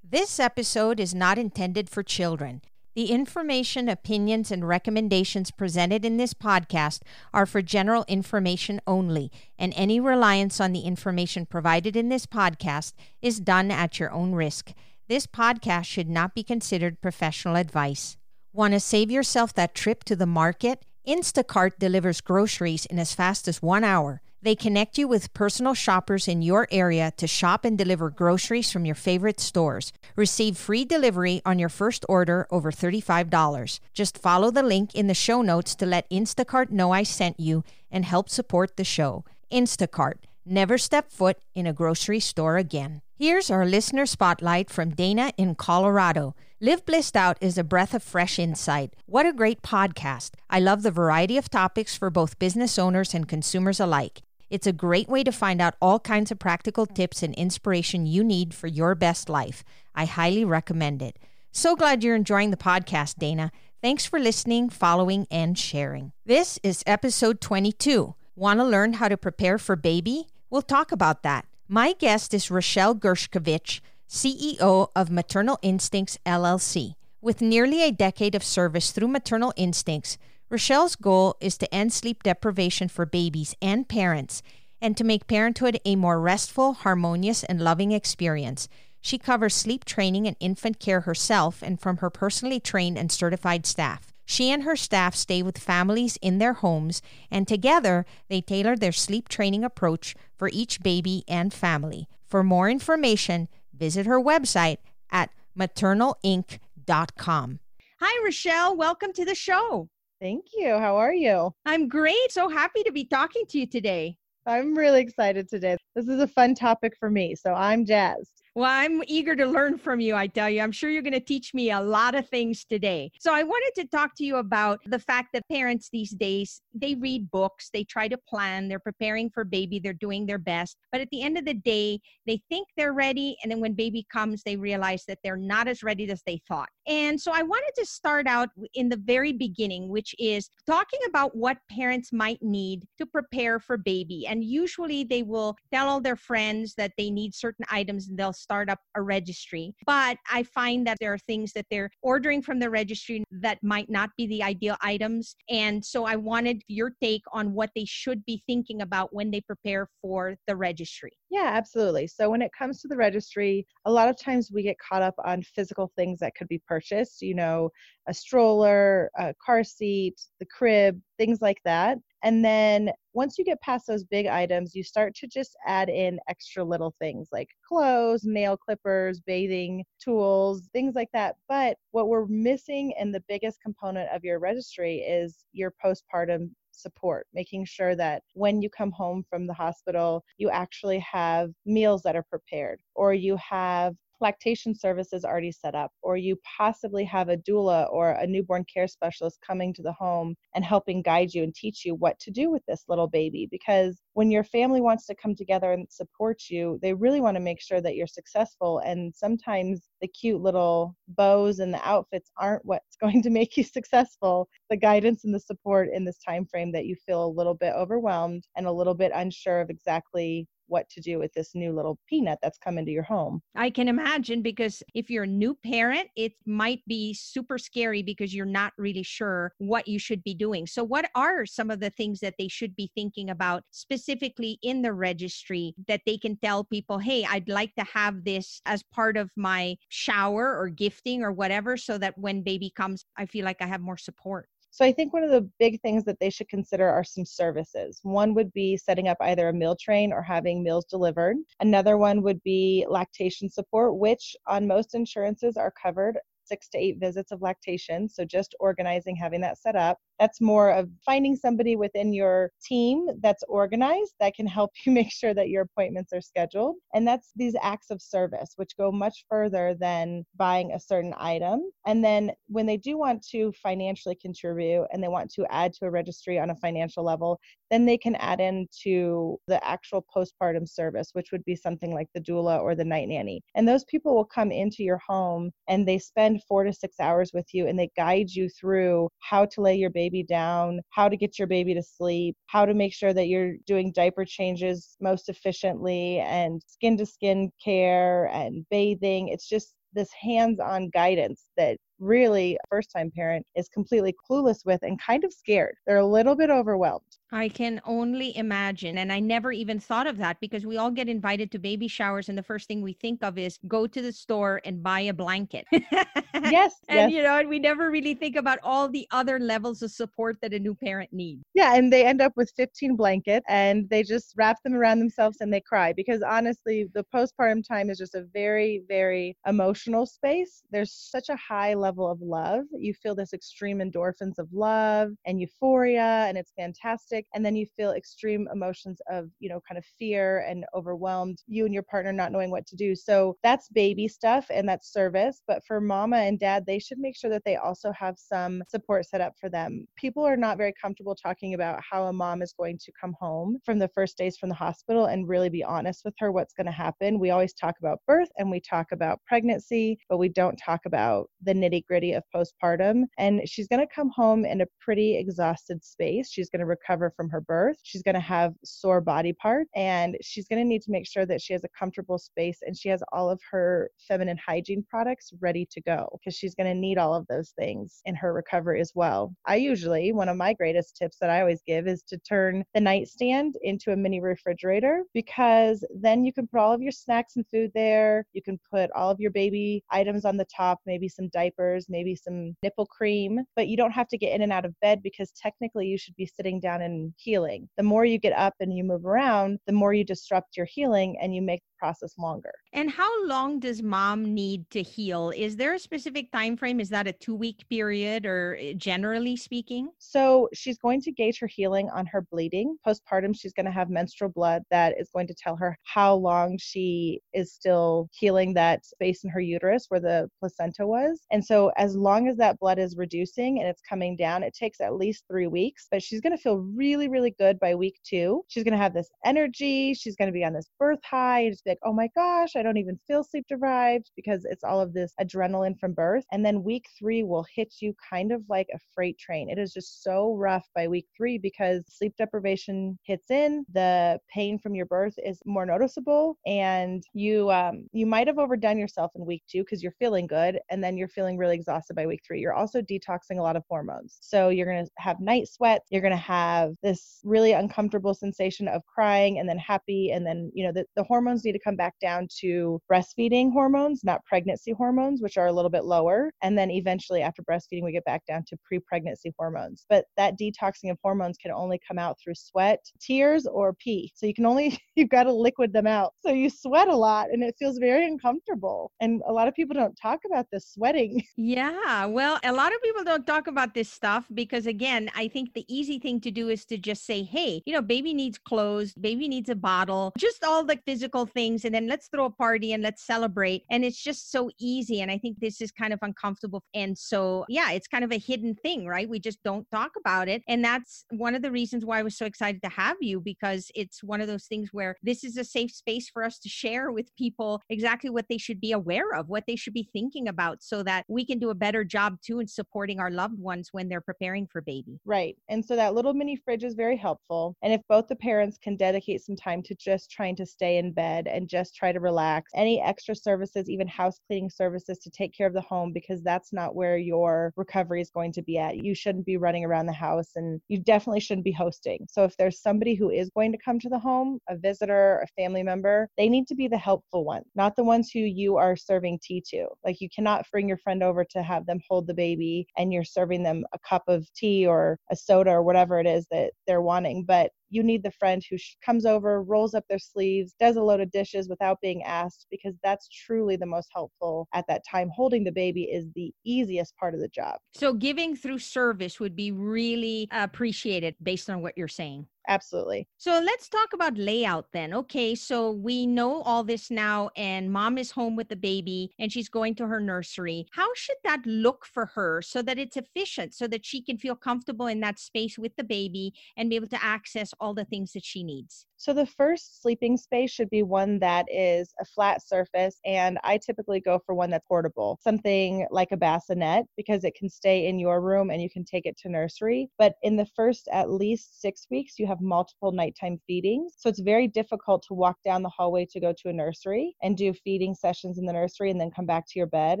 This 0.14 0.38
episode 0.38 1.00
is 1.00 1.12
not 1.12 1.38
intended 1.38 1.90
for 1.90 2.04
children. 2.04 2.62
The 2.94 3.06
information, 3.06 3.88
opinions, 3.88 4.52
and 4.52 4.64
recommendations 4.64 5.50
presented 5.50 6.04
in 6.04 6.18
this 6.18 6.32
podcast 6.32 7.00
are 7.32 7.46
for 7.46 7.62
general 7.62 8.04
information 8.06 8.80
only, 8.86 9.32
and 9.58 9.72
any 9.74 9.98
reliance 9.98 10.60
on 10.60 10.72
the 10.72 10.82
information 10.82 11.46
provided 11.46 11.96
in 11.96 12.10
this 12.10 12.26
podcast 12.26 12.92
is 13.22 13.40
done 13.40 13.72
at 13.72 13.98
your 13.98 14.12
own 14.12 14.36
risk. 14.36 14.72
This 15.08 15.26
podcast 15.26 15.86
should 15.86 16.08
not 16.08 16.32
be 16.32 16.44
considered 16.44 17.02
professional 17.02 17.56
advice. 17.56 18.16
Want 18.52 18.72
to 18.74 18.78
save 18.78 19.10
yourself 19.10 19.52
that 19.54 19.74
trip 19.74 20.04
to 20.04 20.14
the 20.14 20.26
market? 20.26 20.84
Instacart 21.08 21.80
delivers 21.80 22.20
groceries 22.20 22.86
in 22.86 23.00
as 23.00 23.16
fast 23.16 23.48
as 23.48 23.60
one 23.60 23.82
hour. 23.82 24.22
They 24.44 24.54
connect 24.54 24.98
you 24.98 25.08
with 25.08 25.32
personal 25.32 25.72
shoppers 25.72 26.28
in 26.28 26.42
your 26.42 26.68
area 26.70 27.14
to 27.16 27.26
shop 27.26 27.64
and 27.64 27.78
deliver 27.78 28.10
groceries 28.10 28.70
from 28.70 28.84
your 28.84 28.94
favorite 28.94 29.40
stores. 29.40 29.90
Receive 30.16 30.58
free 30.58 30.84
delivery 30.84 31.40
on 31.46 31.58
your 31.58 31.70
first 31.70 32.04
order 32.10 32.46
over 32.50 32.70
$35. 32.70 33.80
Just 33.94 34.18
follow 34.18 34.50
the 34.50 34.62
link 34.62 34.94
in 34.94 35.06
the 35.06 35.14
show 35.14 35.40
notes 35.40 35.74
to 35.76 35.86
let 35.86 36.10
Instacart 36.10 36.68
know 36.68 36.90
I 36.90 37.04
sent 37.04 37.40
you 37.40 37.64
and 37.90 38.04
help 38.04 38.28
support 38.28 38.76
the 38.76 38.84
show. 38.84 39.24
Instacart. 39.50 40.16
Never 40.44 40.76
step 40.76 41.10
foot 41.10 41.38
in 41.54 41.66
a 41.66 41.72
grocery 41.72 42.20
store 42.20 42.58
again. 42.58 43.00
Here's 43.16 43.50
our 43.50 43.64
listener 43.64 44.04
spotlight 44.04 44.68
from 44.68 44.90
Dana 44.90 45.32
in 45.38 45.54
Colorado. 45.54 46.34
Live 46.60 46.84
Blissed 46.84 47.16
Out 47.16 47.38
is 47.40 47.56
a 47.56 47.64
breath 47.64 47.94
of 47.94 48.02
fresh 48.02 48.38
insight. 48.38 48.92
What 49.06 49.24
a 49.24 49.32
great 49.32 49.62
podcast. 49.62 50.32
I 50.50 50.60
love 50.60 50.82
the 50.82 50.90
variety 50.90 51.38
of 51.38 51.48
topics 51.48 51.96
for 51.96 52.10
both 52.10 52.38
business 52.38 52.78
owners 52.78 53.14
and 53.14 53.26
consumers 53.26 53.80
alike. 53.80 54.20
It's 54.54 54.68
a 54.68 54.72
great 54.72 55.08
way 55.08 55.24
to 55.24 55.32
find 55.32 55.60
out 55.60 55.74
all 55.82 55.98
kinds 55.98 56.30
of 56.30 56.38
practical 56.38 56.86
tips 56.86 57.24
and 57.24 57.34
inspiration 57.34 58.06
you 58.06 58.22
need 58.22 58.54
for 58.54 58.68
your 58.68 58.94
best 58.94 59.28
life. 59.28 59.64
I 59.96 60.04
highly 60.04 60.44
recommend 60.44 61.02
it. 61.02 61.18
So 61.50 61.74
glad 61.74 62.04
you're 62.04 62.14
enjoying 62.14 62.52
the 62.52 62.56
podcast, 62.56 63.16
Dana. 63.16 63.50
Thanks 63.82 64.06
for 64.06 64.20
listening, 64.20 64.68
following, 64.68 65.26
and 65.28 65.58
sharing. 65.58 66.12
This 66.24 66.60
is 66.62 66.84
episode 66.86 67.40
22. 67.40 68.14
Want 68.36 68.60
to 68.60 68.64
learn 68.64 68.92
how 68.92 69.08
to 69.08 69.16
prepare 69.16 69.58
for 69.58 69.74
baby? 69.74 70.28
We'll 70.50 70.62
talk 70.62 70.92
about 70.92 71.24
that. 71.24 71.46
My 71.66 71.92
guest 71.92 72.32
is 72.32 72.48
Rochelle 72.48 72.94
Gershkovich, 72.94 73.80
CEO 74.08 74.86
of 74.94 75.10
Maternal 75.10 75.58
Instincts 75.62 76.16
LLC. 76.24 76.94
With 77.20 77.40
nearly 77.40 77.82
a 77.82 77.90
decade 77.90 78.36
of 78.36 78.44
service 78.44 78.92
through 78.92 79.08
Maternal 79.08 79.52
Instincts, 79.56 80.16
Rochelle's 80.50 80.96
goal 80.96 81.36
is 81.40 81.56
to 81.58 81.74
end 81.74 81.92
sleep 81.92 82.22
deprivation 82.22 82.88
for 82.88 83.06
babies 83.06 83.54
and 83.62 83.88
parents 83.88 84.42
and 84.80 84.96
to 84.96 85.04
make 85.04 85.26
parenthood 85.26 85.80
a 85.84 85.96
more 85.96 86.20
restful, 86.20 86.74
harmonious, 86.74 87.42
and 87.44 87.60
loving 87.60 87.92
experience. 87.92 88.68
She 89.00 89.18
covers 89.18 89.54
sleep 89.54 89.84
training 89.84 90.26
and 90.26 90.36
infant 90.40 90.78
care 90.78 91.02
herself 91.02 91.62
and 91.62 91.80
from 91.80 91.98
her 91.98 92.10
personally 92.10 92.60
trained 92.60 92.98
and 92.98 93.10
certified 93.10 93.66
staff. 93.66 94.12
She 94.26 94.50
and 94.50 94.62
her 94.62 94.76
staff 94.76 95.14
stay 95.14 95.42
with 95.42 95.58
families 95.58 96.16
in 96.22 96.38
their 96.38 96.54
homes, 96.54 97.02
and 97.30 97.46
together 97.46 98.06
they 98.28 98.40
tailor 98.40 98.76
their 98.76 98.92
sleep 98.92 99.28
training 99.28 99.64
approach 99.64 100.14
for 100.36 100.48
each 100.52 100.82
baby 100.82 101.24
and 101.28 101.52
family. 101.52 102.08
For 102.26 102.42
more 102.42 102.70
information, 102.70 103.48
visit 103.72 104.06
her 104.06 104.20
website 104.20 104.78
at 105.10 105.30
maternalinc.com. 105.58 107.58
Hi, 108.00 108.24
Rochelle. 108.24 108.76
Welcome 108.76 109.12
to 109.14 109.24
the 109.24 109.34
show. 109.34 109.88
Thank 110.20 110.46
you. 110.56 110.78
How 110.78 110.96
are 110.96 111.14
you? 111.14 111.52
I'm 111.66 111.88
great. 111.88 112.30
So 112.30 112.48
happy 112.48 112.82
to 112.84 112.92
be 112.92 113.04
talking 113.04 113.44
to 113.48 113.58
you 113.58 113.66
today. 113.66 114.16
I'm 114.46 114.74
really 114.74 115.00
excited 115.00 115.48
today. 115.48 115.76
This 115.94 116.08
is 116.08 116.20
a 116.20 116.26
fun 116.26 116.54
topic 116.54 116.94
for 116.98 117.10
me, 117.10 117.34
so 117.34 117.52
I'm 117.54 117.84
jazzed. 117.84 118.33
Well, 118.56 118.70
I'm 118.70 119.02
eager 119.08 119.34
to 119.34 119.46
learn 119.46 119.78
from 119.78 119.98
you, 119.98 120.14
I 120.14 120.28
tell 120.28 120.48
you. 120.48 120.60
I'm 120.60 120.70
sure 120.70 120.88
you're 120.88 121.02
going 121.02 121.12
to 121.12 121.18
teach 121.18 121.54
me 121.54 121.72
a 121.72 121.80
lot 121.80 122.14
of 122.14 122.28
things 122.28 122.64
today. 122.64 123.10
So, 123.18 123.34
I 123.34 123.42
wanted 123.42 123.72
to 123.80 123.88
talk 123.88 124.14
to 124.18 124.24
you 124.24 124.36
about 124.36 124.78
the 124.86 124.98
fact 125.00 125.30
that 125.32 125.42
parents 125.50 125.88
these 125.92 126.12
days, 126.12 126.62
they 126.72 126.94
read 126.94 127.32
books, 127.32 127.70
they 127.72 127.82
try 127.82 128.06
to 128.06 128.16
plan, 128.16 128.68
they're 128.68 128.78
preparing 128.78 129.28
for 129.28 129.42
baby, 129.42 129.80
they're 129.80 129.92
doing 129.92 130.24
their 130.24 130.38
best. 130.38 130.76
But 130.92 131.00
at 131.00 131.08
the 131.10 131.22
end 131.22 131.36
of 131.36 131.44
the 131.44 131.54
day, 131.54 131.98
they 132.28 132.40
think 132.48 132.68
they're 132.76 132.92
ready. 132.92 133.36
And 133.42 133.50
then 133.50 133.58
when 133.58 133.72
baby 133.72 134.06
comes, 134.12 134.44
they 134.44 134.54
realize 134.54 135.04
that 135.08 135.18
they're 135.24 135.36
not 135.36 135.66
as 135.66 135.82
ready 135.82 136.08
as 136.08 136.22
they 136.24 136.40
thought. 136.46 136.68
And 136.86 137.20
so, 137.20 137.32
I 137.34 137.42
wanted 137.42 137.72
to 137.78 137.86
start 137.86 138.28
out 138.28 138.50
in 138.74 138.88
the 138.88 139.00
very 139.04 139.32
beginning, 139.32 139.88
which 139.88 140.14
is 140.20 140.48
talking 140.64 141.00
about 141.08 141.36
what 141.36 141.58
parents 141.72 142.12
might 142.12 142.40
need 142.40 142.86
to 142.98 143.06
prepare 143.06 143.58
for 143.58 143.76
baby. 143.76 144.28
And 144.28 144.44
usually 144.44 145.02
they 145.02 145.24
will 145.24 145.56
tell 145.72 145.88
all 145.88 146.00
their 146.00 146.14
friends 146.14 146.74
that 146.76 146.92
they 146.96 147.10
need 147.10 147.34
certain 147.34 147.64
items 147.68 148.08
and 148.08 148.16
they'll 148.16 148.32
start 148.44 148.68
up 148.68 148.78
a 148.94 149.02
registry. 149.02 149.74
But 149.86 150.18
I 150.30 150.42
find 150.42 150.86
that 150.86 150.98
there 151.00 151.12
are 151.14 151.18
things 151.18 151.52
that 151.54 151.66
they're 151.70 151.90
ordering 152.02 152.42
from 152.42 152.58
the 152.58 152.70
registry 152.70 153.24
that 153.30 153.58
might 153.62 153.88
not 153.88 154.10
be 154.16 154.26
the 154.26 154.42
ideal 154.42 154.76
items. 154.82 155.34
And 155.48 155.84
so 155.84 156.04
I 156.04 156.16
wanted 156.16 156.62
your 156.68 156.92
take 157.02 157.22
on 157.32 157.54
what 157.54 157.70
they 157.74 157.86
should 157.86 158.24
be 158.24 158.42
thinking 158.46 158.82
about 158.82 159.14
when 159.14 159.30
they 159.30 159.40
prepare 159.40 159.88
for 160.02 160.36
the 160.46 160.56
registry. 160.56 161.12
Yeah, 161.30 161.50
absolutely. 161.52 162.06
So 162.06 162.30
when 162.30 162.42
it 162.42 162.52
comes 162.56 162.80
to 162.82 162.88
the 162.88 162.96
registry, 162.96 163.66
a 163.86 163.90
lot 163.90 164.08
of 164.08 164.16
times 164.16 164.52
we 164.52 164.62
get 164.62 164.76
caught 164.78 165.02
up 165.02 165.14
on 165.24 165.42
physical 165.42 165.90
things 165.96 166.20
that 166.20 166.34
could 166.36 166.48
be 166.48 166.62
purchased, 166.68 167.22
you 167.22 167.34
know, 167.34 167.70
a 168.08 168.14
stroller, 168.14 169.10
a 169.18 169.34
car 169.44 169.64
seat, 169.64 170.14
the 170.38 170.46
crib, 170.46 171.00
things 171.18 171.40
like 171.40 171.58
that. 171.64 171.98
And 172.24 172.42
then 172.42 172.90
once 173.12 173.38
you 173.38 173.44
get 173.44 173.60
past 173.60 173.86
those 173.86 174.02
big 174.02 174.26
items, 174.26 174.74
you 174.74 174.82
start 174.82 175.14
to 175.16 175.26
just 175.26 175.54
add 175.66 175.90
in 175.90 176.18
extra 176.26 176.64
little 176.64 176.94
things 176.98 177.28
like 177.30 177.50
clothes, 177.68 178.24
nail 178.24 178.56
clippers, 178.56 179.20
bathing 179.20 179.84
tools, 180.02 180.70
things 180.72 180.94
like 180.94 181.10
that. 181.12 181.36
But 181.50 181.76
what 181.90 182.08
we're 182.08 182.26
missing 182.26 182.94
and 182.98 183.14
the 183.14 183.22
biggest 183.28 183.60
component 183.60 184.08
of 184.10 184.24
your 184.24 184.38
registry 184.38 185.00
is 185.00 185.44
your 185.52 185.74
postpartum 185.84 186.50
support, 186.70 187.26
making 187.34 187.66
sure 187.66 187.94
that 187.94 188.22
when 188.32 188.62
you 188.62 188.70
come 188.70 188.90
home 188.90 189.22
from 189.28 189.46
the 189.46 189.54
hospital, 189.54 190.24
you 190.38 190.48
actually 190.48 191.00
have 191.00 191.50
meals 191.66 192.02
that 192.04 192.16
are 192.16 192.24
prepared 192.24 192.80
or 192.94 193.12
you 193.12 193.36
have 193.36 193.94
lactation 194.20 194.74
services 194.74 195.24
already 195.24 195.52
set 195.52 195.74
up, 195.74 195.92
or 196.02 196.16
you 196.16 196.38
possibly 196.56 197.04
have 197.04 197.28
a 197.28 197.36
doula 197.36 197.90
or 197.92 198.10
a 198.12 198.26
newborn 198.26 198.64
care 198.72 198.88
specialist 198.88 199.38
coming 199.46 199.72
to 199.74 199.82
the 199.82 199.92
home 199.92 200.34
and 200.54 200.64
helping 200.64 201.02
guide 201.02 201.32
you 201.32 201.42
and 201.42 201.54
teach 201.54 201.84
you 201.84 201.94
what 201.94 202.18
to 202.20 202.30
do 202.30 202.50
with 202.50 202.62
this 202.66 202.84
little 202.88 203.08
baby. 203.08 203.48
Because 203.50 204.00
when 204.14 204.30
your 204.30 204.44
family 204.44 204.80
wants 204.80 205.06
to 205.06 205.14
come 205.14 205.34
together 205.34 205.72
and 205.72 205.86
support 205.90 206.44
you, 206.48 206.78
they 206.82 206.94
really 206.94 207.20
want 207.20 207.36
to 207.36 207.42
make 207.42 207.60
sure 207.60 207.80
that 207.80 207.96
you're 207.96 208.06
successful. 208.06 208.78
And 208.80 209.14
sometimes 209.14 209.88
the 210.00 210.08
cute 210.08 210.40
little 210.40 210.96
bows 211.08 211.58
and 211.58 211.72
the 211.72 211.86
outfits 211.86 212.30
aren't 212.38 212.64
what's 212.64 212.96
going 213.00 213.22
to 213.22 213.30
make 213.30 213.56
you 213.56 213.64
successful. 213.64 214.48
The 214.70 214.76
guidance 214.76 215.24
and 215.24 215.34
the 215.34 215.40
support 215.40 215.88
in 215.92 216.04
this 216.04 216.18
time 216.18 216.46
frame 216.46 216.72
that 216.72 216.86
you 216.86 216.96
feel 217.06 217.24
a 217.24 217.36
little 217.36 217.54
bit 217.54 217.74
overwhelmed 217.74 218.46
and 218.56 218.66
a 218.66 218.72
little 218.72 218.94
bit 218.94 219.12
unsure 219.14 219.60
of 219.60 219.70
exactly 219.70 220.46
what 220.66 220.88
to 220.90 221.00
do 221.00 221.18
with 221.18 221.32
this 221.34 221.54
new 221.54 221.74
little 221.74 221.98
peanut 222.08 222.38
that's 222.42 222.58
come 222.58 222.78
into 222.78 222.90
your 222.90 223.02
home. 223.02 223.40
I 223.54 223.70
can 223.70 223.88
imagine 223.88 224.42
because 224.42 224.82
if 224.94 225.10
you're 225.10 225.24
a 225.24 225.28
new 225.28 225.54
parent, 225.64 226.08
it 226.16 226.32
might 226.46 226.80
be 226.86 227.14
super 227.14 227.58
scary 227.58 228.02
because 228.02 228.34
you're 228.34 228.46
not 228.46 228.72
really 228.78 229.02
sure 229.02 229.52
what 229.58 229.86
you 229.86 229.98
should 229.98 230.22
be 230.24 230.34
doing. 230.34 230.66
So, 230.66 230.82
what 230.82 231.10
are 231.14 231.46
some 231.46 231.70
of 231.70 231.80
the 231.80 231.90
things 231.90 232.20
that 232.20 232.34
they 232.38 232.48
should 232.48 232.74
be 232.74 232.90
thinking 232.94 233.30
about 233.30 233.64
specifically 233.70 234.58
in 234.62 234.82
the 234.82 234.92
registry 234.92 235.74
that 235.88 236.02
they 236.06 236.18
can 236.18 236.36
tell 236.36 236.64
people, 236.64 236.98
hey, 236.98 237.24
I'd 237.24 237.48
like 237.48 237.74
to 237.76 237.84
have 237.84 238.24
this 238.24 238.60
as 238.66 238.82
part 238.82 239.16
of 239.16 239.30
my 239.36 239.76
shower 239.88 240.58
or 240.58 240.68
gifting 240.68 241.22
or 241.22 241.32
whatever, 241.32 241.76
so 241.76 241.98
that 241.98 242.18
when 242.18 242.42
baby 242.42 242.72
comes, 242.74 243.04
I 243.16 243.26
feel 243.26 243.44
like 243.44 243.60
I 243.60 243.66
have 243.66 243.80
more 243.80 243.96
support? 243.96 244.48
So 244.74 244.84
I 244.84 244.90
think 244.90 245.12
one 245.12 245.22
of 245.22 245.30
the 245.30 245.48
big 245.60 245.80
things 245.82 246.02
that 246.02 246.18
they 246.18 246.30
should 246.30 246.48
consider 246.48 246.88
are 246.88 247.04
some 247.04 247.24
services. 247.24 248.00
One 248.02 248.34
would 248.34 248.52
be 248.52 248.76
setting 248.76 249.06
up 249.06 249.16
either 249.20 249.48
a 249.48 249.52
meal 249.52 249.76
train 249.76 250.12
or 250.12 250.20
having 250.20 250.64
meals 250.64 250.84
delivered. 250.86 251.36
Another 251.60 251.96
one 251.96 252.22
would 252.22 252.42
be 252.42 252.84
lactation 252.88 253.48
support, 253.48 253.96
which 253.96 254.34
on 254.48 254.66
most 254.66 254.96
insurances 254.96 255.56
are 255.56 255.72
covered 255.80 256.18
six 256.44 256.68
to 256.70 256.78
eight 256.78 256.98
visits 256.98 257.32
of 257.32 257.42
lactation. 257.42 258.08
So 258.08 258.24
just 258.24 258.54
organizing, 258.60 259.16
having 259.16 259.40
that 259.42 259.58
set 259.58 259.76
up. 259.76 259.98
That's 260.20 260.40
more 260.40 260.70
of 260.70 260.88
finding 261.04 261.34
somebody 261.36 261.74
within 261.76 262.12
your 262.12 262.50
team 262.64 263.08
that's 263.20 263.42
organized 263.48 264.14
that 264.20 264.34
can 264.34 264.46
help 264.46 264.70
you 264.86 264.92
make 264.92 265.10
sure 265.10 265.34
that 265.34 265.48
your 265.48 265.62
appointments 265.62 266.12
are 266.12 266.20
scheduled. 266.20 266.76
And 266.94 267.06
that's 267.06 267.32
these 267.34 267.56
acts 267.60 267.90
of 267.90 268.00
service, 268.00 268.52
which 268.56 268.76
go 268.76 268.92
much 268.92 269.24
further 269.28 269.76
than 269.78 270.24
buying 270.36 270.72
a 270.72 270.80
certain 270.80 271.14
item. 271.16 271.62
And 271.86 272.04
then 272.04 272.32
when 272.48 272.66
they 272.66 272.76
do 272.76 272.96
want 272.96 273.26
to 273.30 273.52
financially 273.62 274.16
contribute 274.20 274.86
and 274.92 275.02
they 275.02 275.08
want 275.08 275.32
to 275.32 275.46
add 275.50 275.72
to 275.74 275.86
a 275.86 275.90
registry 275.90 276.38
on 276.38 276.50
a 276.50 276.56
financial 276.56 277.04
level, 277.04 277.40
then 277.70 277.84
they 277.84 277.98
can 277.98 278.14
add 278.16 278.40
into 278.40 279.38
the 279.48 279.64
actual 279.66 280.04
postpartum 280.14 280.68
service, 280.68 281.10
which 281.12 281.32
would 281.32 281.44
be 281.44 281.56
something 281.56 281.92
like 281.92 282.08
the 282.14 282.20
doula 282.20 282.60
or 282.60 282.74
the 282.74 282.84
night 282.84 283.08
nanny. 283.08 283.42
And 283.54 283.66
those 283.66 283.84
people 283.84 284.14
will 284.14 284.24
come 284.24 284.52
into 284.52 284.82
your 284.82 285.00
home 285.06 285.50
and 285.68 285.86
they 285.86 285.98
spend 285.98 286.33
four 286.40 286.64
to 286.64 286.72
six 286.72 287.00
hours 287.00 287.32
with 287.32 287.46
you 287.52 287.66
and 287.66 287.78
they 287.78 287.90
guide 287.96 288.30
you 288.30 288.48
through 288.48 289.08
how 289.20 289.44
to 289.46 289.60
lay 289.60 289.74
your 289.74 289.90
baby 289.90 290.22
down, 290.22 290.80
how 290.90 291.08
to 291.08 291.16
get 291.16 291.38
your 291.38 291.48
baby 291.48 291.74
to 291.74 291.82
sleep, 291.82 292.36
how 292.46 292.64
to 292.64 292.74
make 292.74 292.92
sure 292.94 293.12
that 293.12 293.28
you're 293.28 293.54
doing 293.66 293.92
diaper 293.92 294.24
changes 294.24 294.96
most 295.00 295.28
efficiently, 295.28 296.18
and 296.20 296.62
skin 296.66 296.96
to 296.98 297.06
skin 297.06 297.50
care 297.62 298.26
and 298.32 298.66
bathing. 298.70 299.28
It's 299.28 299.48
just 299.48 299.74
this 299.92 300.10
hands 300.12 300.60
on 300.60 300.90
guidance 300.90 301.46
that 301.56 301.78
really 302.00 302.58
first 302.68 302.90
time 302.94 303.10
parent 303.14 303.46
is 303.54 303.68
completely 303.68 304.14
clueless 304.28 304.64
with 304.64 304.80
and 304.82 305.00
kind 305.00 305.24
of 305.24 305.32
scared. 305.32 305.76
They're 305.86 305.98
a 305.98 306.06
little 306.06 306.34
bit 306.34 306.50
overwhelmed. 306.50 307.02
I 307.34 307.48
can 307.48 307.80
only 307.84 308.36
imagine. 308.36 308.98
And 308.98 309.12
I 309.12 309.18
never 309.18 309.50
even 309.50 309.80
thought 309.80 310.06
of 310.06 310.18
that 310.18 310.38
because 310.38 310.64
we 310.64 310.76
all 310.76 310.92
get 310.92 311.08
invited 311.08 311.50
to 311.50 311.58
baby 311.58 311.88
showers. 311.88 312.28
And 312.28 312.38
the 312.38 312.44
first 312.44 312.68
thing 312.68 312.80
we 312.80 312.92
think 312.92 313.24
of 313.24 313.36
is 313.38 313.58
go 313.66 313.88
to 313.88 314.00
the 314.00 314.12
store 314.12 314.60
and 314.64 314.84
buy 314.84 315.00
a 315.00 315.12
blanket. 315.12 315.66
yes. 315.72 316.74
and, 316.88 317.10
yes. 317.10 317.10
you 317.10 317.24
know, 317.24 317.36
and 317.36 317.48
we 317.48 317.58
never 317.58 317.90
really 317.90 318.14
think 318.14 318.36
about 318.36 318.60
all 318.62 318.88
the 318.88 319.08
other 319.10 319.40
levels 319.40 319.82
of 319.82 319.90
support 319.90 320.36
that 320.42 320.54
a 320.54 320.60
new 320.60 320.76
parent 320.76 321.12
needs. 321.12 321.42
Yeah. 321.54 321.74
And 321.74 321.92
they 321.92 322.06
end 322.06 322.22
up 322.22 322.34
with 322.36 322.52
15 322.56 322.94
blankets 322.94 323.44
and 323.48 323.90
they 323.90 324.04
just 324.04 324.34
wrap 324.36 324.62
them 324.62 324.74
around 324.74 325.00
themselves 325.00 325.38
and 325.40 325.52
they 325.52 325.60
cry 325.60 325.92
because 325.92 326.22
honestly, 326.22 326.88
the 326.94 327.04
postpartum 327.12 327.66
time 327.66 327.90
is 327.90 327.98
just 327.98 328.14
a 328.14 328.26
very, 328.32 328.84
very 328.86 329.36
emotional 329.44 330.06
space. 330.06 330.62
There's 330.70 330.92
such 330.92 331.30
a 331.30 331.36
high 331.36 331.74
level 331.74 332.08
of 332.08 332.20
love. 332.20 332.62
You 332.78 332.94
feel 332.94 333.16
this 333.16 333.32
extreme 333.32 333.80
endorphins 333.80 334.38
of 334.38 334.52
love 334.52 335.10
and 335.26 335.40
euphoria, 335.40 336.26
and 336.28 336.38
it's 336.38 336.52
fantastic. 336.56 337.23
And 337.34 337.44
then 337.44 337.56
you 337.56 337.66
feel 337.76 337.92
extreme 337.92 338.48
emotions 338.52 339.00
of, 339.10 339.30
you 339.38 339.48
know, 339.48 339.60
kind 339.66 339.78
of 339.78 339.84
fear 339.98 340.44
and 340.48 340.64
overwhelmed, 340.74 341.38
you 341.46 341.64
and 341.64 341.74
your 341.74 341.82
partner 341.82 342.12
not 342.12 342.32
knowing 342.32 342.50
what 342.50 342.66
to 342.66 342.76
do. 342.76 342.94
So 342.94 343.36
that's 343.42 343.68
baby 343.68 344.08
stuff 344.08 344.46
and 344.50 344.68
that's 344.68 344.92
service. 344.92 345.42
But 345.46 345.62
for 345.66 345.80
mama 345.80 346.18
and 346.18 346.38
dad, 346.38 346.64
they 346.66 346.78
should 346.78 346.98
make 346.98 347.16
sure 347.16 347.30
that 347.30 347.42
they 347.44 347.56
also 347.56 347.92
have 347.92 348.16
some 348.18 348.62
support 348.68 349.06
set 349.06 349.20
up 349.20 349.34
for 349.40 349.48
them. 349.48 349.86
People 349.96 350.24
are 350.24 350.36
not 350.36 350.58
very 350.58 350.74
comfortable 350.80 351.14
talking 351.14 351.54
about 351.54 351.80
how 351.88 352.04
a 352.04 352.12
mom 352.12 352.42
is 352.42 352.54
going 352.58 352.78
to 352.78 352.92
come 353.00 353.14
home 353.20 353.58
from 353.64 353.78
the 353.78 353.88
first 353.88 354.16
days 354.18 354.36
from 354.36 354.48
the 354.48 354.54
hospital 354.54 355.06
and 355.06 355.28
really 355.28 355.48
be 355.48 355.64
honest 355.64 356.02
with 356.04 356.14
her 356.18 356.32
what's 356.32 356.54
going 356.54 356.66
to 356.66 356.72
happen. 356.72 357.18
We 357.18 357.30
always 357.30 357.54
talk 357.54 357.76
about 357.78 358.00
birth 358.06 358.28
and 358.38 358.50
we 358.50 358.60
talk 358.60 358.92
about 358.92 359.20
pregnancy, 359.26 359.98
but 360.08 360.18
we 360.18 360.28
don't 360.28 360.56
talk 360.56 360.80
about 360.86 361.30
the 361.42 361.54
nitty 361.54 361.86
gritty 361.86 362.12
of 362.12 362.22
postpartum. 362.34 363.04
And 363.18 363.48
she's 363.48 363.68
going 363.68 363.86
to 363.86 363.94
come 363.94 364.10
home 364.14 364.44
in 364.44 364.60
a 364.60 364.66
pretty 364.80 365.16
exhausted 365.16 365.84
space. 365.84 366.30
She's 366.30 366.50
going 366.50 366.60
to 366.60 366.66
recover 366.66 367.12
from 367.16 367.28
her 367.30 367.40
birth. 367.40 367.78
She's 367.82 368.02
going 368.02 368.14
to 368.14 368.20
have 368.20 368.54
sore 368.64 369.00
body 369.00 369.32
parts 369.32 369.70
and 369.74 370.16
she's 370.22 370.46
going 370.48 370.60
to 370.60 370.68
need 370.68 370.82
to 370.82 370.90
make 370.90 371.06
sure 371.06 371.26
that 371.26 371.40
she 371.40 371.52
has 371.52 371.64
a 371.64 371.68
comfortable 371.78 372.18
space 372.18 372.58
and 372.62 372.76
she 372.76 372.88
has 372.88 373.02
all 373.12 373.30
of 373.30 373.40
her 373.50 373.90
feminine 374.06 374.38
hygiene 374.44 374.84
products 374.88 375.32
ready 375.40 375.66
to 375.70 375.80
go 375.80 376.08
because 376.12 376.36
she's 376.36 376.54
going 376.54 376.72
to 376.72 376.78
need 376.78 376.98
all 376.98 377.14
of 377.14 377.26
those 377.28 377.50
things 377.58 378.00
in 378.04 378.14
her 378.14 378.32
recovery 378.32 378.80
as 378.80 378.92
well. 378.94 379.34
I 379.46 379.56
usually, 379.56 380.12
one 380.12 380.28
of 380.28 380.36
my 380.36 380.52
greatest 380.52 380.96
tips 380.96 381.18
that 381.20 381.30
I 381.30 381.40
always 381.40 381.62
give 381.66 381.86
is 381.86 382.02
to 382.04 382.18
turn 382.18 382.64
the 382.74 382.80
nightstand 382.80 383.56
into 383.62 383.92
a 383.92 383.96
mini 383.96 384.20
refrigerator 384.20 385.02
because 385.12 385.84
then 385.94 386.24
you 386.24 386.32
can 386.32 386.46
put 386.46 386.60
all 386.60 386.72
of 386.72 386.82
your 386.82 386.92
snacks 386.92 387.36
and 387.36 387.44
food 387.52 387.70
there. 387.74 388.26
You 388.32 388.42
can 388.42 388.58
put 388.70 388.90
all 388.92 389.10
of 389.10 389.20
your 389.20 389.30
baby 389.30 389.84
items 389.90 390.24
on 390.24 390.36
the 390.36 390.46
top, 390.54 390.80
maybe 390.86 391.08
some 391.08 391.28
diapers, 391.28 391.86
maybe 391.88 392.14
some 392.14 392.54
nipple 392.62 392.86
cream, 392.86 393.40
but 393.56 393.68
you 393.68 393.76
don't 393.76 393.90
have 393.92 394.08
to 394.08 394.18
get 394.18 394.32
in 394.32 394.42
and 394.42 394.52
out 394.52 394.64
of 394.64 394.78
bed 394.80 395.02
because 395.02 395.32
technically 395.32 395.86
you 395.86 395.98
should 395.98 396.16
be 396.16 396.26
sitting 396.26 396.60
down 396.60 396.82
and 396.82 396.93
healing. 397.16 397.68
The 397.76 397.82
more 397.82 398.04
you 398.04 398.18
get 398.18 398.32
up 398.32 398.54
and 398.60 398.76
you 398.76 398.84
move 398.84 399.06
around, 399.06 399.58
the 399.66 399.72
more 399.72 399.92
you 399.94 400.04
disrupt 400.04 400.56
your 400.56 400.66
healing 400.66 401.16
and 401.20 401.34
you 401.34 401.42
make 401.42 401.62
process 401.84 402.14
longer. 402.16 402.54
And 402.72 402.90
how 402.90 403.12
long 403.26 403.60
does 403.60 403.82
mom 403.82 404.34
need 404.42 404.70
to 404.70 404.82
heal? 404.82 405.32
Is 405.36 405.54
there 405.54 405.74
a 405.74 405.78
specific 405.78 406.32
time 406.32 406.56
frame? 406.56 406.80
Is 406.80 406.88
that 406.88 407.06
a 407.06 407.12
2-week 407.12 407.66
period 407.68 408.24
or 408.24 408.56
eh, 408.58 408.72
generally 408.78 409.36
speaking? 409.36 409.90
So, 409.98 410.48
she's 410.54 410.78
going 410.78 411.02
to 411.02 411.12
gauge 411.12 411.38
her 411.40 411.46
healing 411.46 411.90
on 411.90 412.06
her 412.06 412.22
bleeding. 412.32 412.78
Postpartum, 412.86 413.38
she's 413.38 413.52
going 413.52 413.66
to 413.66 413.78
have 413.78 413.90
menstrual 413.90 414.30
blood 414.30 414.62
that 414.70 414.94
is 414.98 415.10
going 415.14 415.26
to 415.26 415.34
tell 415.34 415.56
her 415.56 415.76
how 415.82 416.14
long 416.14 416.56
she 416.58 417.20
is 417.34 417.52
still 417.52 418.08
healing 418.12 418.54
that 418.54 418.86
space 418.86 419.24
in 419.24 419.28
her 419.30 419.40
uterus 419.40 419.84
where 419.90 420.00
the 420.00 420.26
placenta 420.40 420.86
was. 420.86 421.20
And 421.30 421.44
so, 421.44 421.70
as 421.76 421.94
long 421.94 422.28
as 422.28 422.36
that 422.38 422.58
blood 422.60 422.78
is 422.78 422.96
reducing 422.96 423.58
and 423.58 423.68
it's 423.68 423.82
coming 423.86 424.16
down, 424.16 424.42
it 424.42 424.54
takes 424.54 424.80
at 424.80 424.94
least 424.94 425.24
3 425.30 425.48
weeks, 425.48 425.86
but 425.90 426.02
she's 426.02 426.22
going 426.22 426.36
to 426.36 426.42
feel 426.42 426.56
really 426.82 427.08
really 427.08 427.34
good 427.38 427.60
by 427.60 427.74
week 427.74 427.98
2. 428.04 428.42
She's 428.48 428.64
going 428.64 428.78
to 428.78 428.84
have 428.86 428.94
this 428.94 429.10
energy, 429.26 429.92
she's 429.92 430.16
going 430.16 430.30
to 430.32 430.38
be 430.40 430.46
on 430.48 430.54
this 430.54 430.70
birth 430.78 431.04
high, 431.04 431.40
and 431.40 431.52
just 431.52 431.66
be 431.66 431.73
like, 431.74 431.88
"Oh 431.90 431.92
my 431.92 432.08
gosh, 432.14 432.56
I 432.56 432.62
don't 432.62 432.76
even 432.76 432.98
feel 433.06 433.24
sleep 433.24 433.46
deprived 433.48 434.10
because 434.16 434.44
it's 434.44 434.64
all 434.64 434.80
of 434.80 434.92
this 434.92 435.12
adrenaline 435.20 435.78
from 435.78 435.92
birth. 435.92 436.24
And 436.32 436.44
then 436.44 436.62
week 436.62 436.86
three 436.98 437.22
will 437.24 437.44
hit 437.54 437.74
you 437.80 437.94
kind 438.10 438.32
of 438.32 438.42
like 438.48 438.68
a 438.74 438.78
freight 438.94 439.18
train. 439.18 439.50
It 439.50 439.58
is 439.58 439.72
just 439.72 440.02
so 440.02 440.34
rough 440.36 440.66
by 440.74 440.86
week 440.88 441.06
three 441.16 441.38
because 441.38 441.84
sleep 441.88 442.14
deprivation 442.16 442.98
hits 443.04 443.30
in, 443.30 443.64
the 443.72 444.18
pain 444.32 444.58
from 444.58 444.74
your 444.74 444.86
birth 444.86 445.14
is 445.18 445.40
more 445.46 445.66
noticeable, 445.66 446.38
and 446.46 447.02
you 447.12 447.50
um, 447.50 447.86
you 447.92 448.06
might 448.06 448.26
have 448.26 448.38
overdone 448.38 448.78
yourself 448.78 449.10
in 449.16 449.24
week 449.26 449.42
two 449.50 449.62
because 449.62 449.82
you're 449.82 449.92
feeling 449.98 450.26
good, 450.26 450.58
and 450.70 450.82
then 450.82 450.96
you're 450.96 451.08
feeling 451.08 451.36
really 451.36 451.56
exhausted 451.56 451.94
by 451.94 452.06
week 452.06 452.20
three. 452.26 452.40
You're 452.40 452.54
also 452.54 452.80
detoxing 452.80 453.38
a 453.38 453.42
lot 453.42 453.56
of 453.56 453.64
hormones, 453.68 454.18
so 454.20 454.48
you're 454.48 454.66
gonna 454.66 454.86
have 454.98 455.20
night 455.20 455.48
sweats. 455.48 455.86
You're 455.90 456.02
gonna 456.02 456.16
have 456.16 456.74
this 456.82 457.20
really 457.24 457.52
uncomfortable 457.52 458.14
sensation 458.14 458.68
of 458.68 458.82
crying, 458.86 459.38
and 459.38 459.48
then 459.48 459.58
happy, 459.58 460.10
and 460.12 460.26
then 460.26 460.50
you 460.54 460.64
know 460.64 460.72
the, 460.72 460.84
the 460.96 461.04
hormones 461.04 461.44
need 461.44 461.52
to 461.52 461.58
come 461.64 461.76
back 461.76 461.94
down 462.00 462.28
to 462.40 462.80
breastfeeding 462.90 463.52
hormones, 463.52 464.02
not 464.04 464.24
pregnancy 464.24 464.72
hormones, 464.72 465.22
which 465.22 465.36
are 465.36 465.46
a 465.46 465.52
little 465.52 465.70
bit 465.70 465.84
lower. 465.84 466.30
And 466.42 466.56
then 466.58 466.70
eventually, 466.70 467.22
after 467.22 467.42
breastfeeding, 467.42 467.82
we 467.82 467.92
get 467.92 468.04
back 468.04 468.22
down 468.26 468.44
to 468.48 468.56
pre 468.64 468.78
pregnancy 468.80 469.32
hormones. 469.38 469.86
But 469.88 470.04
that 470.16 470.38
detoxing 470.38 470.90
of 470.90 470.98
hormones 471.02 471.38
can 471.38 471.52
only 471.52 471.80
come 471.86 471.98
out 471.98 472.18
through 472.22 472.34
sweat, 472.34 472.80
tears, 473.00 473.46
or 473.46 473.74
pee. 473.74 474.12
So 474.14 474.26
you 474.26 474.34
can 474.34 474.46
only, 474.46 474.78
you've 474.96 475.08
got 475.08 475.24
to 475.24 475.32
liquid 475.32 475.72
them 475.72 475.86
out. 475.86 476.12
So 476.20 476.32
you 476.32 476.50
sweat 476.50 476.88
a 476.88 476.96
lot 476.96 477.30
and 477.30 477.42
it 477.42 477.54
feels 477.58 477.78
very 477.78 478.06
uncomfortable. 478.06 478.90
And 479.00 479.22
a 479.26 479.32
lot 479.32 479.48
of 479.48 479.54
people 479.54 479.74
don't 479.74 479.96
talk 480.00 480.20
about 480.26 480.46
this 480.52 480.68
sweating. 480.72 481.22
Yeah. 481.36 482.06
Well, 482.06 482.38
a 482.42 482.52
lot 482.52 482.74
of 482.74 482.82
people 482.82 483.04
don't 483.04 483.26
talk 483.26 483.48
about 483.48 483.74
this 483.74 483.90
stuff 483.90 484.26
because, 484.32 484.66
again, 484.66 485.10
I 485.14 485.28
think 485.28 485.52
the 485.52 485.64
easy 485.68 485.98
thing 485.98 486.20
to 486.22 486.30
do 486.30 486.48
is 486.48 486.64
to 486.66 486.78
just 486.78 487.04
say, 487.04 487.22
hey, 487.22 487.62
you 487.66 487.72
know, 487.72 487.82
baby 487.82 488.14
needs 488.14 488.38
clothes, 488.38 488.94
baby 488.94 489.28
needs 489.28 489.50
a 489.50 489.54
bottle, 489.54 490.12
just 490.18 490.42
all 490.42 490.64
the 490.64 490.78
physical 490.86 491.26
things. 491.26 491.43
And 491.44 491.74
then 491.74 491.86
let's 491.86 492.08
throw 492.08 492.26
a 492.26 492.30
party 492.30 492.72
and 492.72 492.82
let's 492.82 493.06
celebrate. 493.06 493.62
And 493.70 493.84
it's 493.84 494.02
just 494.02 494.30
so 494.30 494.50
easy. 494.58 495.00
And 495.00 495.10
I 495.10 495.18
think 495.18 495.38
this 495.40 495.60
is 495.60 495.70
kind 495.70 495.92
of 495.92 495.98
uncomfortable. 496.02 496.62
And 496.74 496.96
so, 496.96 497.44
yeah, 497.48 497.72
it's 497.72 497.86
kind 497.86 498.04
of 498.04 498.12
a 498.12 498.18
hidden 498.18 498.54
thing, 498.54 498.86
right? 498.86 499.08
We 499.08 499.20
just 499.20 499.42
don't 499.42 499.70
talk 499.70 499.92
about 499.98 500.28
it. 500.28 500.42
And 500.48 500.64
that's 500.64 501.04
one 501.10 501.34
of 501.34 501.42
the 501.42 501.50
reasons 501.50 501.84
why 501.84 501.98
I 501.98 502.02
was 502.02 502.16
so 502.16 502.26
excited 502.26 502.62
to 502.62 502.68
have 502.70 502.96
you 503.00 503.20
because 503.20 503.70
it's 503.74 504.02
one 504.02 504.20
of 504.20 504.28
those 504.28 504.46
things 504.46 504.70
where 504.72 504.96
this 505.02 505.24
is 505.24 505.36
a 505.36 505.44
safe 505.44 505.70
space 505.70 506.08
for 506.08 506.24
us 506.24 506.38
to 506.40 506.48
share 506.48 506.90
with 506.90 507.14
people 507.16 507.60
exactly 507.68 508.10
what 508.10 508.26
they 508.28 508.38
should 508.38 508.60
be 508.60 508.72
aware 508.72 509.14
of, 509.14 509.28
what 509.28 509.44
they 509.46 509.56
should 509.56 509.74
be 509.74 509.88
thinking 509.92 510.28
about 510.28 510.62
so 510.62 510.82
that 510.82 511.04
we 511.08 511.26
can 511.26 511.38
do 511.38 511.50
a 511.50 511.54
better 511.54 511.84
job 511.84 512.16
too 512.24 512.40
in 512.40 512.48
supporting 512.48 513.00
our 513.00 513.10
loved 513.10 513.38
ones 513.38 513.68
when 513.72 513.88
they're 513.88 514.00
preparing 514.00 514.46
for 514.46 514.62
baby. 514.62 514.98
Right. 515.04 515.36
And 515.48 515.64
so 515.64 515.76
that 515.76 515.94
little 515.94 516.14
mini 516.14 516.36
fridge 516.36 516.64
is 516.64 516.74
very 516.74 516.96
helpful. 516.96 517.56
And 517.62 517.72
if 517.72 517.80
both 517.88 518.08
the 518.08 518.16
parents 518.16 518.58
can 518.58 518.76
dedicate 518.76 519.22
some 519.22 519.36
time 519.36 519.62
to 519.64 519.74
just 519.74 520.10
trying 520.10 520.36
to 520.36 520.46
stay 520.46 520.78
in 520.78 520.92
bed 520.92 521.26
and 521.34 521.48
just 521.48 521.74
try 521.74 521.92
to 521.92 522.00
relax, 522.00 522.50
any 522.54 522.80
extra 522.80 523.14
services, 523.14 523.68
even 523.68 523.86
house 523.86 524.18
cleaning 524.26 524.50
services 524.50 524.98
to 525.00 525.10
take 525.10 525.36
care 525.36 525.46
of 525.46 525.54
the 525.54 525.60
home, 525.60 525.92
because 525.92 526.22
that's 526.22 526.52
not 526.52 526.74
where 526.74 526.96
your 526.96 527.52
recovery 527.56 528.00
is 528.00 528.10
going 528.10 528.32
to 528.32 528.42
be 528.42 528.58
at. 528.58 528.84
You 528.84 528.94
shouldn't 528.94 529.26
be 529.26 529.36
running 529.36 529.64
around 529.64 529.86
the 529.86 529.92
house 529.92 530.30
and 530.36 530.60
you 530.68 530.78
definitely 530.78 531.20
shouldn't 531.20 531.44
be 531.44 531.52
hosting. 531.52 532.06
So 532.10 532.24
if 532.24 532.36
there's 532.36 532.60
somebody 532.60 532.94
who 532.94 533.10
is 533.10 533.30
going 533.34 533.52
to 533.52 533.58
come 533.64 533.78
to 533.80 533.88
the 533.88 533.98
home, 533.98 534.38
a 534.48 534.56
visitor, 534.56 535.20
a 535.24 535.42
family 535.42 535.62
member, 535.62 536.08
they 536.16 536.28
need 536.28 536.46
to 536.48 536.54
be 536.54 536.68
the 536.68 536.78
helpful 536.78 537.24
one, 537.24 537.42
not 537.54 537.76
the 537.76 537.84
ones 537.84 538.10
who 538.12 538.20
you 538.20 538.56
are 538.56 538.76
serving 538.76 539.18
tea 539.22 539.42
to. 539.50 539.66
Like 539.84 540.00
you 540.00 540.08
cannot 540.14 540.46
bring 540.50 540.68
your 540.68 540.78
friend 540.78 541.02
over 541.02 541.24
to 541.24 541.42
have 541.42 541.66
them 541.66 541.80
hold 541.88 542.06
the 542.06 542.14
baby 542.14 542.66
and 542.76 542.92
you're 542.92 543.04
serving 543.04 543.42
them 543.42 543.64
a 543.72 543.78
cup 543.78 544.04
of 544.08 544.26
tea 544.34 544.66
or 544.66 544.98
a 545.10 545.16
soda 545.16 545.50
or 545.50 545.62
whatever 545.62 546.00
it 546.00 546.06
is 546.06 546.26
that 546.30 546.52
they're 546.66 546.82
wanting. 546.82 547.24
But 547.24 547.50
you 547.70 547.82
need 547.82 548.02
the 548.02 548.10
friend 548.12 548.42
who 548.48 548.56
comes 548.84 549.06
over, 549.06 549.42
rolls 549.42 549.74
up 549.74 549.84
their 549.88 549.98
sleeves, 549.98 550.54
does 550.58 550.76
a 550.76 550.82
load 550.82 551.00
of 551.00 551.10
dishes 551.10 551.48
without 551.48 551.80
being 551.80 552.02
asked, 552.02 552.46
because 552.50 552.74
that's 552.82 553.08
truly 553.08 553.56
the 553.56 553.66
most 553.66 553.88
helpful 553.92 554.48
at 554.54 554.64
that 554.68 554.82
time. 554.88 555.10
Holding 555.14 555.44
the 555.44 555.52
baby 555.52 555.84
is 555.84 556.06
the 556.14 556.32
easiest 556.44 556.96
part 556.96 557.14
of 557.14 557.20
the 557.20 557.28
job. 557.28 557.58
So, 557.74 557.92
giving 557.92 558.36
through 558.36 558.58
service 558.58 559.18
would 559.20 559.36
be 559.36 559.50
really 559.52 560.28
appreciated 560.30 561.16
based 561.22 561.50
on 561.50 561.62
what 561.62 561.76
you're 561.76 561.88
saying. 561.88 562.26
Absolutely. 562.46 563.08
So 563.16 563.40
let's 563.42 563.68
talk 563.70 563.94
about 563.94 564.18
layout 564.18 564.66
then. 564.72 564.92
Okay, 564.92 565.34
so 565.34 565.70
we 565.70 566.06
know 566.06 566.42
all 566.42 566.62
this 566.62 566.90
now, 566.90 567.30
and 567.36 567.72
mom 567.72 567.96
is 567.96 568.10
home 568.10 568.36
with 568.36 568.48
the 568.48 568.56
baby 568.56 569.14
and 569.18 569.32
she's 569.32 569.48
going 569.48 569.74
to 569.76 569.86
her 569.86 569.98
nursery. 570.00 570.66
How 570.72 570.88
should 570.94 571.16
that 571.24 571.40
look 571.46 571.86
for 571.86 572.06
her 572.14 572.42
so 572.42 572.60
that 572.62 572.78
it's 572.78 572.98
efficient, 572.98 573.54
so 573.54 573.66
that 573.68 573.86
she 573.86 574.02
can 574.02 574.18
feel 574.18 574.36
comfortable 574.36 574.86
in 574.86 575.00
that 575.00 575.18
space 575.18 575.58
with 575.58 575.74
the 575.76 575.84
baby 575.84 576.34
and 576.56 576.68
be 576.68 576.76
able 576.76 576.88
to 576.88 577.02
access 577.02 577.54
all 577.60 577.72
the 577.72 577.84
things 577.86 578.12
that 578.12 578.24
she 578.24 578.42
needs? 578.44 578.86
So 578.96 579.12
the 579.12 579.26
first 579.26 579.82
sleeping 579.82 580.16
space 580.16 580.50
should 580.50 580.70
be 580.70 580.82
one 580.82 581.18
that 581.20 581.46
is 581.50 581.92
a 582.00 582.04
flat 582.04 582.46
surface, 582.46 582.98
and 583.04 583.38
I 583.44 583.58
typically 583.58 584.00
go 584.00 584.20
for 584.24 584.34
one 584.34 584.50
that's 584.50 584.64
portable, 584.66 585.18
something 585.22 585.86
like 585.90 586.12
a 586.12 586.16
bassinet 586.16 586.86
because 586.96 587.24
it 587.24 587.34
can 587.34 587.48
stay 587.48 587.86
in 587.86 587.98
your 587.98 588.20
room 588.20 588.50
and 588.50 588.62
you 588.62 588.70
can 588.70 588.84
take 588.84 589.06
it 589.06 589.16
to 589.18 589.28
nursery. 589.28 589.90
But 589.98 590.14
in 590.22 590.36
the 590.36 590.46
first 590.56 590.88
at 590.92 591.10
least 591.10 591.60
six 591.60 591.86
weeks, 591.90 592.18
you 592.18 592.26
have 592.26 592.40
multiple 592.40 592.92
nighttime 592.92 593.38
feedings. 593.46 593.94
So 593.98 594.08
it's 594.08 594.20
very 594.20 594.48
difficult 594.48 595.04
to 595.08 595.14
walk 595.14 595.36
down 595.44 595.62
the 595.62 595.68
hallway 595.68 596.06
to 596.10 596.20
go 596.20 596.32
to 596.32 596.48
a 596.48 596.52
nursery 596.52 597.14
and 597.22 597.36
do 597.36 597.52
feeding 597.52 597.94
sessions 597.94 598.38
in 598.38 598.46
the 598.46 598.52
nursery 598.52 598.90
and 598.90 599.00
then 599.00 599.10
come 599.10 599.26
back 599.26 599.44
to 599.48 599.58
your 599.58 599.66
bed. 599.66 600.00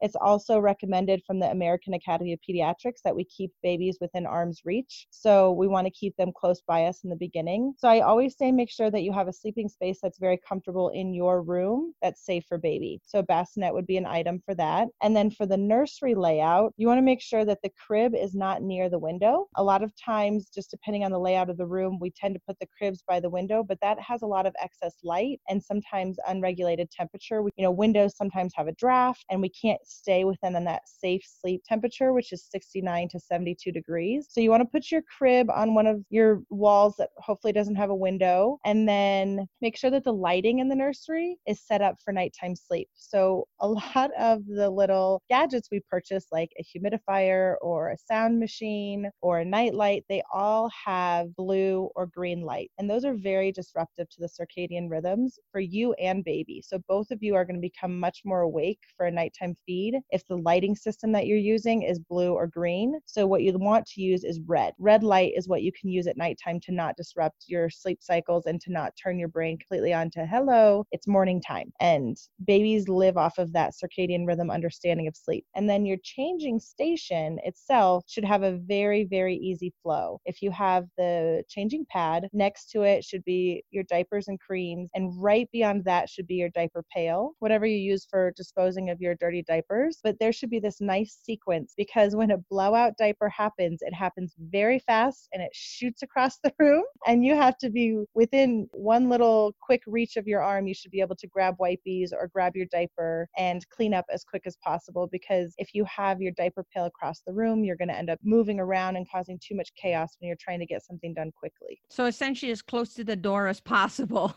It's 0.00 0.16
also 0.20 0.58
recommended 0.58 1.22
from 1.26 1.40
the 1.40 1.50
American 1.50 1.94
Academy 1.94 2.32
of 2.32 2.40
Pediatrics 2.48 3.02
that 3.04 3.16
we 3.16 3.24
keep 3.24 3.50
babies 3.62 3.98
within 4.00 4.26
arm's 4.26 4.60
reach. 4.64 5.06
So 5.10 5.52
we 5.52 5.68
want 5.68 5.86
to 5.86 5.90
keep 5.90 6.16
them 6.16 6.32
close 6.36 6.62
by 6.66 6.84
us 6.84 7.02
in 7.04 7.10
the 7.10 7.16
beginning. 7.16 7.74
So 7.78 7.88
I 7.88 8.00
always 8.00 8.36
say 8.36 8.52
make 8.52 8.70
sure 8.74 8.90
that 8.90 9.02
you 9.02 9.12
have 9.12 9.28
a 9.28 9.32
sleeping 9.32 9.68
space 9.68 9.98
that's 10.02 10.18
very 10.18 10.38
comfortable 10.46 10.88
in 10.90 11.14
your 11.14 11.42
room 11.42 11.94
that's 12.02 12.24
safe 12.24 12.44
for 12.48 12.58
baby. 12.58 13.00
So 13.04 13.20
a 13.20 13.22
bassinet 13.22 13.72
would 13.72 13.86
be 13.86 13.96
an 13.96 14.06
item 14.06 14.40
for 14.44 14.54
that. 14.56 14.88
And 15.02 15.16
then 15.16 15.30
for 15.30 15.46
the 15.46 15.56
nursery 15.56 16.14
layout, 16.14 16.72
you 16.76 16.86
want 16.86 16.98
to 16.98 17.02
make 17.02 17.20
sure 17.20 17.44
that 17.44 17.60
the 17.62 17.70
crib 17.86 18.14
is 18.14 18.34
not 18.34 18.62
near 18.62 18.88
the 18.88 18.98
window. 18.98 19.46
A 19.56 19.62
lot 19.62 19.82
of 19.82 19.92
times, 19.96 20.48
just 20.54 20.70
depending 20.70 21.04
on 21.04 21.10
the 21.10 21.18
layout 21.18 21.50
of 21.50 21.56
the 21.56 21.66
room, 21.66 21.98
we 22.00 22.10
tend 22.10 22.34
to 22.34 22.40
put 22.46 22.58
the 22.58 22.68
cribs 22.76 23.02
by 23.06 23.20
the 23.20 23.30
window, 23.30 23.62
but 23.62 23.78
that 23.80 24.00
has 24.00 24.22
a 24.22 24.26
lot 24.26 24.46
of 24.46 24.54
excess 24.60 24.96
light 25.02 25.40
and 25.48 25.62
sometimes 25.62 26.18
unregulated 26.28 26.90
temperature. 26.90 27.42
We, 27.42 27.50
you 27.56 27.64
know, 27.64 27.70
windows 27.70 28.16
sometimes 28.16 28.52
have 28.56 28.68
a 28.68 28.72
draft 28.72 29.24
and 29.30 29.40
we 29.40 29.50
can't 29.50 29.80
stay 29.84 30.24
within 30.24 30.54
that 30.64 30.82
safe 30.86 31.22
sleep 31.24 31.62
temperature, 31.66 32.12
which 32.12 32.32
is 32.32 32.44
69 32.50 33.08
to 33.10 33.20
72 33.20 33.72
degrees. 33.72 34.28
So 34.30 34.40
you 34.40 34.50
want 34.50 34.62
to 34.62 34.68
put 34.68 34.90
your 34.90 35.02
crib 35.02 35.50
on 35.50 35.74
one 35.74 35.86
of 35.86 36.02
your 36.10 36.42
walls 36.50 36.94
that 36.98 37.10
hopefully 37.18 37.52
doesn't 37.52 37.74
have 37.76 37.90
a 37.90 37.94
window 37.94 38.58
and 38.64 38.88
then 38.88 39.46
make 39.60 39.76
sure 39.76 39.90
that 39.90 40.04
the 40.04 40.12
lighting 40.12 40.58
in 40.58 40.68
the 40.68 40.74
nursery 40.74 41.36
is 41.46 41.60
set 41.60 41.82
up 41.82 41.96
for 42.02 42.12
nighttime 42.12 42.56
sleep. 42.56 42.88
So 42.94 43.46
a 43.60 43.68
lot 43.94 44.10
of 44.18 44.46
the 44.46 44.70
little 44.70 45.22
gadgets 45.28 45.68
we 45.70 45.80
purchase 45.90 46.26
like 46.32 46.50
a 46.58 46.64
humidifier 46.64 47.56
or 47.60 47.90
a 47.90 47.98
sound 47.98 48.40
machine 48.40 49.10
or 49.20 49.40
a 49.40 49.44
night 49.44 49.74
light, 49.74 50.04
they 50.08 50.22
all 50.32 50.70
have 50.84 51.34
blue 51.36 51.90
or 51.94 52.06
green 52.06 52.42
light. 52.42 52.70
And 52.78 52.88
those 52.88 53.04
are 53.04 53.14
very 53.14 53.52
disruptive 53.52 54.08
to 54.10 54.20
the 54.20 54.28
circadian 54.28 54.90
rhythms 54.90 55.38
for 55.52 55.60
you 55.60 55.92
and 55.94 56.24
baby. 56.24 56.62
So 56.64 56.78
both 56.88 57.10
of 57.10 57.22
you 57.22 57.34
are 57.34 57.44
going 57.44 57.56
to 57.56 57.60
become 57.60 57.98
much 57.98 58.22
more 58.24 58.40
awake 58.40 58.80
for 58.96 59.06
a 59.06 59.10
nighttime 59.10 59.54
feed 59.66 59.98
if 60.10 60.26
the 60.26 60.36
lighting 60.36 60.74
system 60.74 61.12
that 61.12 61.26
you're 61.26 61.38
using 61.38 61.82
is 61.82 61.98
blue 61.98 62.32
or 62.32 62.46
green. 62.46 62.98
So 63.04 63.26
what 63.26 63.42
you 63.42 63.56
want 63.58 63.86
to 63.86 64.00
use 64.00 64.24
is 64.24 64.40
red. 64.46 64.72
Red 64.78 65.02
light 65.02 65.32
is 65.36 65.48
what 65.48 65.62
you 65.62 65.72
can 65.78 65.90
use 65.90 66.06
at 66.06 66.16
nighttime 66.16 66.60
to 66.60 66.72
not 66.72 66.96
disrupt 66.96 67.44
your 67.46 67.70
sleep 67.70 67.98
cycles 68.02 68.46
and 68.46 68.53
to 68.60 68.72
not 68.72 68.92
turn 69.02 69.18
your 69.18 69.28
brain 69.28 69.58
completely 69.58 69.92
on 69.92 70.10
to 70.10 70.26
hello, 70.26 70.84
it's 70.92 71.08
morning 71.08 71.40
time. 71.40 71.72
And 71.80 72.16
babies 72.44 72.88
live 72.88 73.16
off 73.16 73.38
of 73.38 73.52
that 73.52 73.72
circadian 73.72 74.26
rhythm 74.26 74.50
understanding 74.50 75.08
of 75.08 75.16
sleep. 75.16 75.44
And 75.54 75.68
then 75.68 75.84
your 75.86 75.98
changing 76.02 76.60
station 76.60 77.38
itself 77.44 78.04
should 78.06 78.24
have 78.24 78.42
a 78.42 78.58
very, 78.58 79.04
very 79.04 79.36
easy 79.36 79.72
flow. 79.82 80.20
If 80.24 80.42
you 80.42 80.50
have 80.50 80.86
the 80.96 81.42
changing 81.48 81.86
pad, 81.90 82.14
pad. 82.14 82.28
Next 82.32 82.70
to 82.70 82.82
it 82.82 83.04
should 83.04 83.24
be 83.24 83.64
your 83.70 83.84
diapers 83.84 84.28
and 84.28 84.38
creams. 84.40 84.90
And 84.94 85.12
right 85.20 85.48
beyond 85.52 85.84
that 85.84 86.08
should 86.08 86.26
be 86.26 86.34
your 86.34 86.50
diaper 86.50 86.84
pail, 86.94 87.32
whatever 87.38 87.66
you 87.66 87.76
use 87.76 88.06
for 88.08 88.32
disposing 88.36 88.90
of 88.90 89.00
your 89.00 89.14
dirty 89.14 89.42
diapers. 89.42 90.00
But 90.02 90.16
there 90.20 90.32
should 90.32 90.50
be 90.50 90.60
this 90.60 90.80
nice 90.80 91.18
sequence 91.22 91.74
because 91.76 92.16
when 92.16 92.30
a 92.30 92.38
blowout 92.50 92.96
diaper 92.98 93.28
happens, 93.28 93.80
it 93.82 93.94
happens 93.94 94.34
very 94.38 94.78
fast 94.78 95.28
and 95.32 95.42
it 95.42 95.50
shoots 95.52 96.02
across 96.02 96.38
the 96.42 96.52
room. 96.58 96.84
And 97.06 97.24
you 97.24 97.34
have 97.34 97.58
to 97.58 97.70
be 97.70 98.04
within 98.14 98.43
one 98.72 99.08
little 99.08 99.54
quick 99.60 99.82
reach 99.86 100.16
of 100.16 100.26
your 100.26 100.42
arm. 100.42 100.66
You 100.66 100.74
should 100.74 100.90
be 100.90 101.00
able 101.00 101.16
to 101.16 101.26
grab 101.26 101.56
wipies 101.60 102.12
or 102.12 102.28
grab 102.32 102.56
your 102.56 102.66
diaper 102.66 103.28
and 103.36 103.68
clean 103.70 103.94
up 103.94 104.04
as 104.12 104.24
quick 104.24 104.42
as 104.46 104.56
possible 104.64 105.08
because 105.10 105.54
if 105.58 105.74
you 105.74 105.84
have 105.84 106.20
your 106.20 106.32
diaper 106.32 106.64
pail 106.74 106.86
across 106.86 107.22
the 107.26 107.32
room, 107.32 107.64
you're 107.64 107.76
going 107.76 107.88
to 107.88 107.96
end 107.96 108.10
up 108.10 108.18
moving 108.22 108.60
around 108.60 108.96
and 108.96 109.08
causing 109.10 109.38
too 109.46 109.54
much 109.54 109.70
chaos 109.80 110.16
when 110.18 110.28
you're 110.28 110.36
trying 110.40 110.60
to 110.60 110.66
get 110.66 110.84
something 110.84 111.14
done 111.14 111.30
quickly. 111.38 111.80
So 111.90 112.06
essentially, 112.06 112.52
as 112.52 112.62
close 112.62 112.94
to 112.94 113.04
the 113.04 113.16
door 113.16 113.46
as 113.48 113.60
possible. 113.60 114.34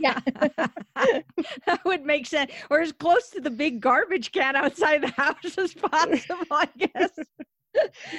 Yeah. 0.00 0.20
that 0.94 1.80
would 1.84 2.04
make 2.04 2.26
sense. 2.26 2.52
Or 2.70 2.80
as 2.80 2.92
close 2.92 3.30
to 3.30 3.40
the 3.40 3.50
big 3.50 3.80
garbage 3.80 4.32
can 4.32 4.56
outside 4.56 5.02
the 5.02 5.08
house 5.08 5.56
as 5.56 5.74
possible, 5.74 6.46
I 6.50 6.68
guess 6.76 7.10